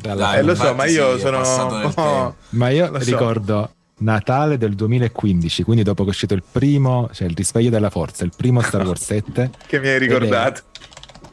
[0.00, 1.42] Dai, eh, lo so, ma io sì, sono...
[1.96, 3.74] Oh, ma io ricordo so.
[3.98, 8.24] Natale del 2015, quindi dopo che è uscito il primo, cioè il risveglio della forza,
[8.24, 9.50] il primo Star Wars 7.
[9.66, 10.62] che mi hai ricordato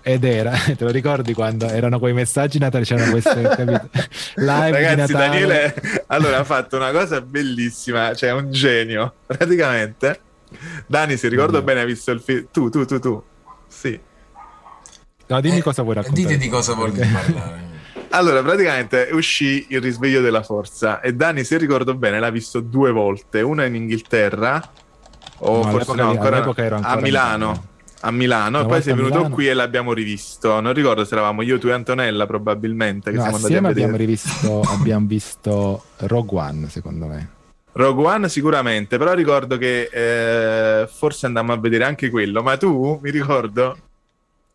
[0.07, 3.89] ed era, te lo ricordi quando erano quei messaggi natali, c'erano queste capito?
[4.35, 5.75] live Ragazzi, Daniele
[6.07, 10.21] allora ha fatto una cosa bellissima, cioè un genio, praticamente.
[10.85, 11.65] Dani, se ricordo mm.
[11.65, 12.47] bene, hai visto il film.
[12.53, 13.21] Tu, tu, tu, tu.
[13.67, 13.99] Sì.
[15.27, 16.25] No, dimmi eh, cosa vuoi raccontare.
[16.25, 17.65] Dite di cosa vuoi parlare.
[18.11, 22.91] Allora, praticamente uscì il risveglio della forza e Dani, se ricordo bene, l'ha visto due
[22.93, 24.71] volte, una in Inghilterra
[25.39, 29.47] o no, forse no, ancora, ancora a Milano a Milano e poi sei venuto qui
[29.47, 30.59] e l'abbiamo rivisto.
[30.59, 33.11] Non ricordo se eravamo io, tu e Antonella probabilmente.
[33.11, 33.85] Che no, siamo andati a vedere.
[33.85, 37.29] abbiamo rivisto, abbiamo visto Rogue One secondo me.
[37.73, 42.99] Rogue One sicuramente, però ricordo che eh, forse andammo a vedere anche quello, ma tu
[43.01, 43.77] mi ricordo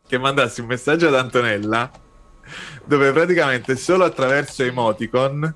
[0.06, 1.90] che mandassi un messaggio ad Antonella
[2.84, 5.54] dove praticamente solo attraverso emoticon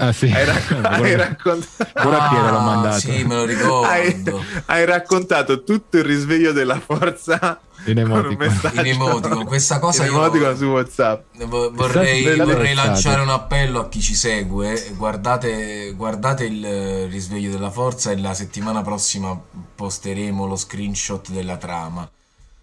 [0.00, 0.30] Ah, sì.
[0.30, 1.92] Hai, rac- hai raccontato.
[1.94, 2.98] Ah, Piero l'ho mandato.
[3.00, 3.84] Sì, me lo ricordo.
[3.84, 4.22] Hai,
[4.66, 8.48] hai, raccontato tutto il risveglio della forza in emoticon.
[8.74, 9.44] In emoticon.
[9.44, 11.24] Questa cosa in emoticon su WhatsApp.
[11.46, 14.92] Vorrei, vorrei lanciare un appello a chi ci segue.
[14.96, 19.36] Guardate, guardate il risveglio della forza e la settimana prossima
[19.74, 22.08] posteremo lo screenshot della trama.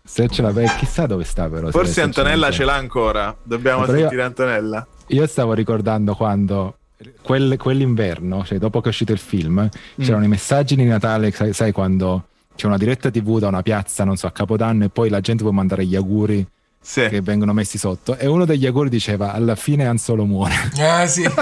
[0.07, 1.69] Se ce l'avete, chissà dove sta però.
[1.69, 3.35] Forse Antonella ce l'ha ancora.
[3.43, 4.87] Dobbiamo sentire io, Antonella.
[5.07, 6.77] Io stavo ricordando quando
[7.21, 10.03] quel, quell'inverno, cioè dopo che è uscito il film, mm.
[10.03, 14.03] c'erano i messaggi di Natale, sai, sai, quando c'è una diretta TV da una piazza,
[14.03, 16.45] non so, a Capodanno e poi la gente può mandare gli auguri
[16.79, 17.07] sì.
[17.09, 20.53] che vengono messi sotto e uno degli auguri diceva alla fine Han Solo muore.
[20.79, 21.23] Ah sì.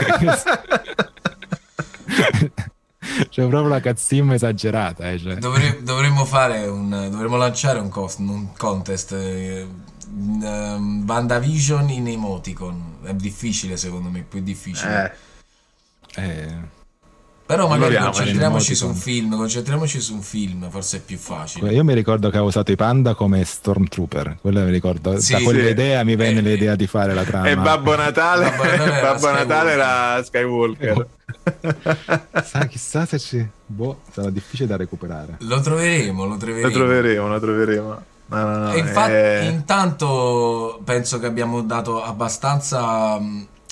[3.29, 5.11] C'è proprio la cazzim esagerata.
[5.11, 5.35] Eh, cioè.
[5.35, 6.89] Dovre- dovremmo fare un.
[7.11, 9.11] Dovremmo lanciare un, cost- un contest.
[9.11, 9.67] Eh,
[10.15, 12.97] um, WandaVision in emoticon.
[13.03, 14.25] È difficile, secondo me.
[14.27, 15.05] Più difficile.
[15.05, 15.11] Eh.
[16.15, 16.71] Eh,
[17.45, 19.35] Però magari Proviamo, concentriamoci su un film.
[19.35, 21.73] Concentriamoci su un film, forse è più facile.
[21.73, 24.37] io mi ricordo che avevo usato i panda come Stormtrooper.
[24.39, 25.19] Quello mi ricordo.
[25.19, 25.43] Sì, da sì.
[25.43, 27.49] quell'idea mi venne Eh, l'idea di fare la trama.
[27.49, 31.07] E Babbo Natale, Babbo Natale era Babbo Natale era Skywalker.
[32.43, 33.45] Sa, chissà se ci.
[33.65, 35.35] Boh, sarà difficile da recuperare.
[35.39, 36.71] Lo troveremo, lo Lo troveremo.
[36.71, 38.01] troveremo, lo troveremo.
[38.27, 43.19] No, no, no, E infatti, eh, intanto penso che abbiamo dato abbastanza.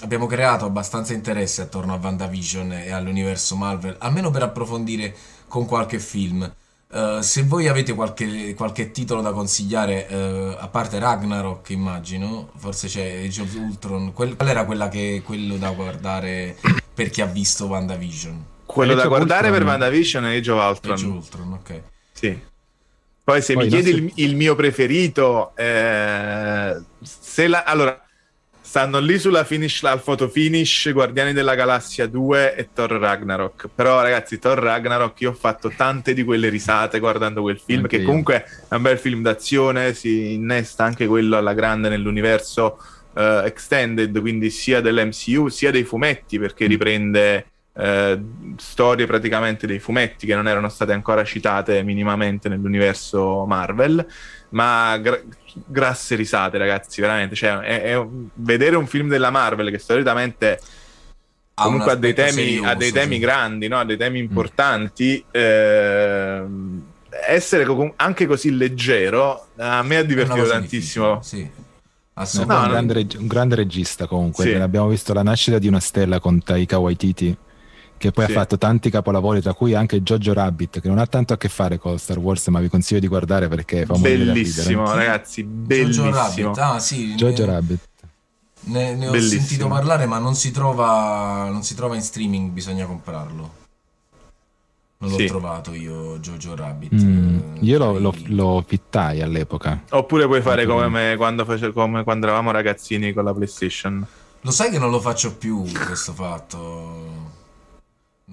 [0.01, 5.15] Abbiamo creato abbastanza interesse attorno a WandaVision e all'universo Marvel, almeno per approfondire
[5.47, 6.51] con qualche film.
[6.93, 12.87] Eh, se voi avete qualche, qualche titolo da consigliare, eh, a parte Ragnarok, immagino, forse
[12.87, 14.11] c'è Age of Ultron.
[14.13, 16.57] Quel- qual era quella che, quello da guardare
[16.93, 18.45] per chi ha visto WandaVision?
[18.65, 19.57] quello Age da guardare Ultron.
[19.59, 20.93] per WandaVision è Age of Ultron.
[20.95, 21.81] Age of Ultron, ok.
[22.13, 22.39] Sì.
[23.23, 28.00] Poi se Poi mi chiedi nostri- il, il mio preferito, eh, se la- allora,
[28.71, 33.67] stanno lì sulla finish, al photo finish Guardiani della Galassia 2 e Thor Ragnarok.
[33.75, 37.97] Però ragazzi, Thor Ragnarok io ho fatto tante di quelle risate guardando quel film, Anche
[37.97, 38.07] che io.
[38.07, 42.77] comunque è un bel film d'azione, si innesta anche quello alla grande nell'universo
[43.13, 46.69] eh, extended, quindi sia dell'MCU sia dei fumetti, perché Mm.
[46.69, 48.21] riprende eh,
[48.57, 54.05] storie praticamente dei fumetti che non erano state ancora citate minimamente nell'universo Marvel,
[54.49, 55.21] ma gra-
[55.65, 60.59] grasse risate ragazzi, veramente, cioè, è- è un- vedere un film della Marvel che solitamente
[61.53, 63.19] Ha un comunque ha dei temi, ha dei serioso, temi sì.
[63.21, 63.79] grandi, no?
[63.79, 65.23] ha dei temi importanti.
[65.31, 66.83] ehm,
[67.27, 71.21] essere co- anche così leggero a me ha divertito tantissimo.
[71.21, 71.49] Sì, No,
[72.13, 72.63] assolutamente.
[72.63, 72.71] un, no.
[72.71, 74.45] grande reg- un grande regista comunque.
[74.45, 74.53] Sì.
[74.53, 77.35] Abbiamo visto la nascita di una stella con Taika Waititi,
[78.01, 78.31] che poi Sì.
[78.31, 81.47] ha fatto tanti capolavori, tra cui anche Jojo Rabbit, che non ha tanto a che
[81.49, 85.05] fare con Star Wars, ma vi consiglio di guardare perché fa morire da Bellissimo, ridere.
[85.05, 86.09] ragazzi, Jojo bellissimo.
[86.11, 87.79] Rabbit, ah sì, Jojo ne, Rabbit.
[88.61, 89.39] ne- ne ho Bellissimo.
[89.41, 93.59] sentito parlare, ma non si trova, non si trova in streaming, bisogna comprarlo.
[94.97, 95.25] Non l'ho Sì.
[95.25, 96.93] trovato io, Jojo Rabbit.
[96.93, 99.81] Mm, eh, io lo, lo, lo fittai all'epoca.
[99.91, 104.05] Oppure puoi fare come, me quando, face- come quando eravamo ragazzini con la PlayStation.
[104.41, 107.10] Lo sai che non lo faccio più questo fatto?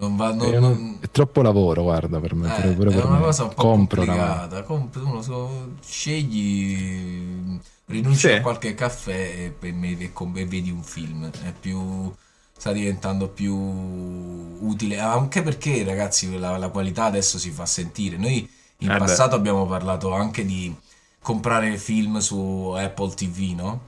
[0.00, 2.48] Non va, non, non- non- È troppo lavoro, guarda, per me.
[2.56, 3.24] Eh, pure- pure è per una me.
[3.24, 4.62] cosa un po' Compro una- complicata.
[4.62, 8.32] Compri- uno so- scegli, rinunci Sì.
[8.32, 9.12] a qualche caffè
[9.60, 11.28] e, e me- e com- e vedi un film.
[11.30, 12.12] È più,
[12.56, 18.16] sta diventando più utile, anche perché, ragazzi, la, la qualità adesso si fa sentire.
[18.16, 18.98] Noi in Eh beh.
[18.98, 20.72] passato abbiamo parlato anche di
[21.20, 23.80] comprare film su Apple TV, no?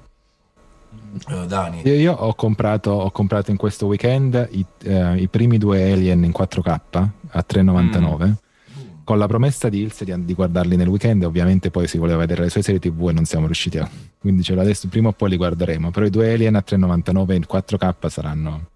[1.29, 1.83] Eh, Dani.
[1.85, 6.25] Io, io ho, comprato, ho comprato in questo weekend i, eh, i primi due Alien
[6.25, 8.27] in 4K a 3,99
[8.71, 9.03] Mm.
[9.05, 11.25] con la promessa di Ilse di, di guardarli nel weekend.
[11.25, 13.89] Ovviamente poi si voleva vedere le sue serie TV e non siamo riusciti a.
[14.19, 15.91] Quindi ce adesso prima o poi li guarderemo.
[15.91, 18.67] Però i due Alien a 3,99 in 4K saranno.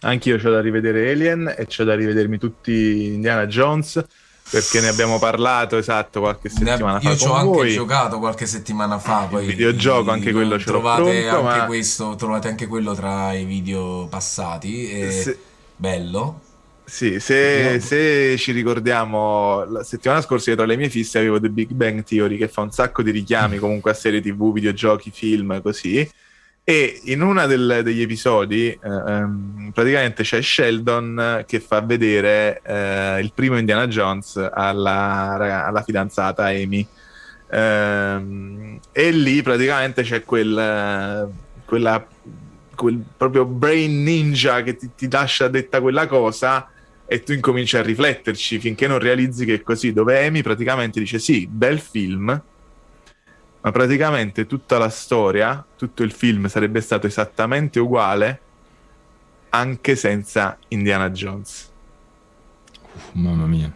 [0.00, 4.02] Anch'io c'ho da rivedere Alien e c'ho da rivedermi tutti Indiana Jones
[4.50, 7.72] perché ne abbiamo parlato esatto qualche Ne- settimana fa Io ci ho anche voi.
[7.72, 9.26] giocato qualche settimana fa.
[9.28, 12.94] Poi Il videogioco, anche quello ce l'ho trovate pronto, anche ma- questo, trovate anche quello
[12.94, 14.90] tra i video passati.
[14.90, 15.38] E Se-
[15.76, 16.40] Bello.
[16.88, 21.48] Sì, se, se ci ricordiamo, la settimana scorsa io tra le mie fisse avevo The
[21.50, 25.60] Big Bang Theory che fa un sacco di richiami comunque a serie tv, videogiochi, film,
[25.62, 26.08] così.
[26.68, 33.30] E in uno degli episodi eh, ehm, praticamente c'è Sheldon che fa vedere eh, il
[33.32, 36.84] primo Indiana Jones alla, alla fidanzata Amy.
[37.52, 41.30] Ehm, e lì praticamente c'è quel,
[41.64, 42.04] quella,
[42.74, 46.68] quel proprio brain ninja che ti, ti lascia detta quella cosa
[47.06, 51.20] e tu incominci a rifletterci finché non realizzi che è così, dove Amy praticamente dice
[51.20, 52.42] sì, bel film,
[53.66, 58.40] ma praticamente tutta la storia, tutto il film sarebbe stato esattamente uguale
[59.48, 61.72] anche senza Indiana Jones.
[62.94, 63.74] Uff, mamma mia.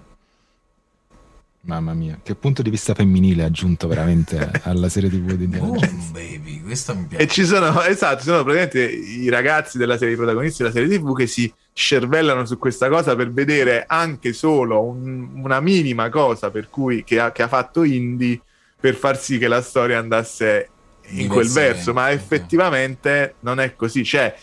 [1.63, 5.67] Mamma mia, che punto di vista femminile ha aggiunto veramente alla serie TV di Indiana
[5.67, 5.91] Jones.
[5.91, 7.25] Boom, baby, questa mi piace.
[7.25, 10.97] E ci sono, esatto, ci sono praticamente i ragazzi della serie, i protagonisti della serie
[10.97, 16.53] TV che si scervellano su questa cosa per vedere anche solo un- una minima cosa
[16.53, 18.41] per cui, che, ha, che ha fatto Indy
[18.81, 20.69] per far sì che la storia andasse
[21.11, 24.05] in quel verso, ma effettivamente non è così.
[24.05, 24.35] Cioè,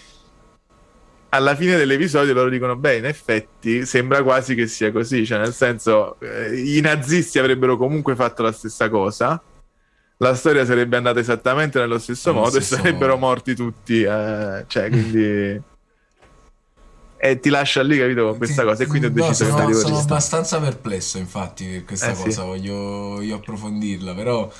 [1.29, 5.25] alla fine dell'episodio loro dicono: Beh, in effetti sembra quasi che sia così.
[5.25, 9.41] Cioè, nel senso, eh, i nazisti avrebbero comunque fatto la stessa cosa.
[10.17, 13.25] La storia sarebbe andata esattamente nello stesso Nello modo stesso e sarebbero modo.
[13.27, 14.01] morti tutti.
[14.01, 15.61] eh, cioè, quindi.
[17.17, 18.83] E ti lascia lì, capito, con questa cosa.
[18.83, 22.43] E quindi ho deciso no, sono, sono abbastanza perplesso, infatti, per questa Eh, cosa.
[22.43, 22.43] sì.
[22.43, 22.73] Voglio,
[23.15, 24.51] voglio approfondirla, però.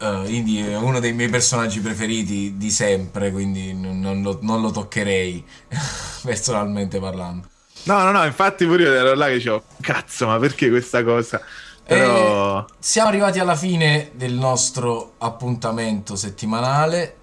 [0.00, 4.70] eh, Indy è uno dei miei personaggi preferiti di sempre, quindi non, lo, non lo
[4.70, 5.44] toccherei,
[6.22, 7.48] personalmente parlando.
[7.84, 11.40] No, no, no, infatti pure io ero là che dicevo, cazzo, ma perché questa cosa?
[11.86, 12.64] Però...
[12.64, 17.16] Eh, siamo arrivati alla fine del nostro appuntamento settimanale.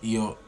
[0.00, 0.38] Io,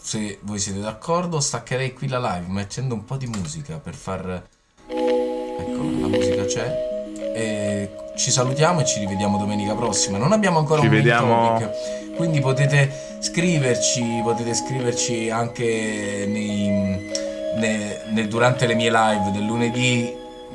[0.00, 4.42] se voi siete d'accordo, staccherei qui la live mettendo un po' di musica per far...
[4.86, 6.88] Ecco, la musica c'è.
[7.34, 10.18] E ci salutiamo e ci rivediamo domenica prossima.
[10.18, 12.90] Non abbiamo ancora Ci un vediamo- topic, quindi potete
[13.20, 17.12] scriverci, potete scriverci anche nei-
[17.56, 20.12] ne- ne- durante le mie live del lunedì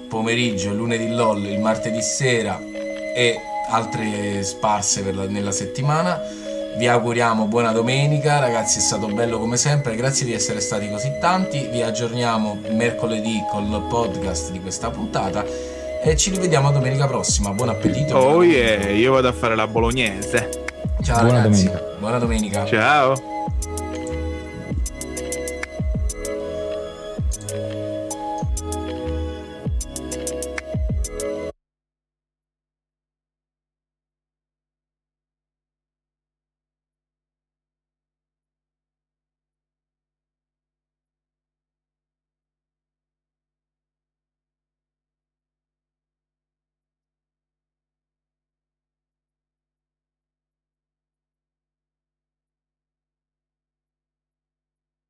[0.09, 2.59] pomeriggio, il lunedì LOL, il martedì sera
[3.15, 3.39] e
[3.69, 6.19] altre sparse la- nella settimana.
[6.78, 11.13] Vi auguriamo buona domenica, ragazzi, è stato bello come sempre, grazie di essere stati così
[11.21, 11.69] tanti.
[11.71, 15.45] Vi aggiorniamo mercoledì col podcast di questa puntata
[16.03, 17.51] e ci rivediamo domenica prossima.
[17.51, 18.17] Buon appetito.
[18.17, 20.65] Oh buon yeah, io vado a fare la bolognese.
[21.01, 21.95] Ciao Buona ragazzi, domenica.
[21.97, 22.65] buona domenica.
[22.65, 23.34] Ciao.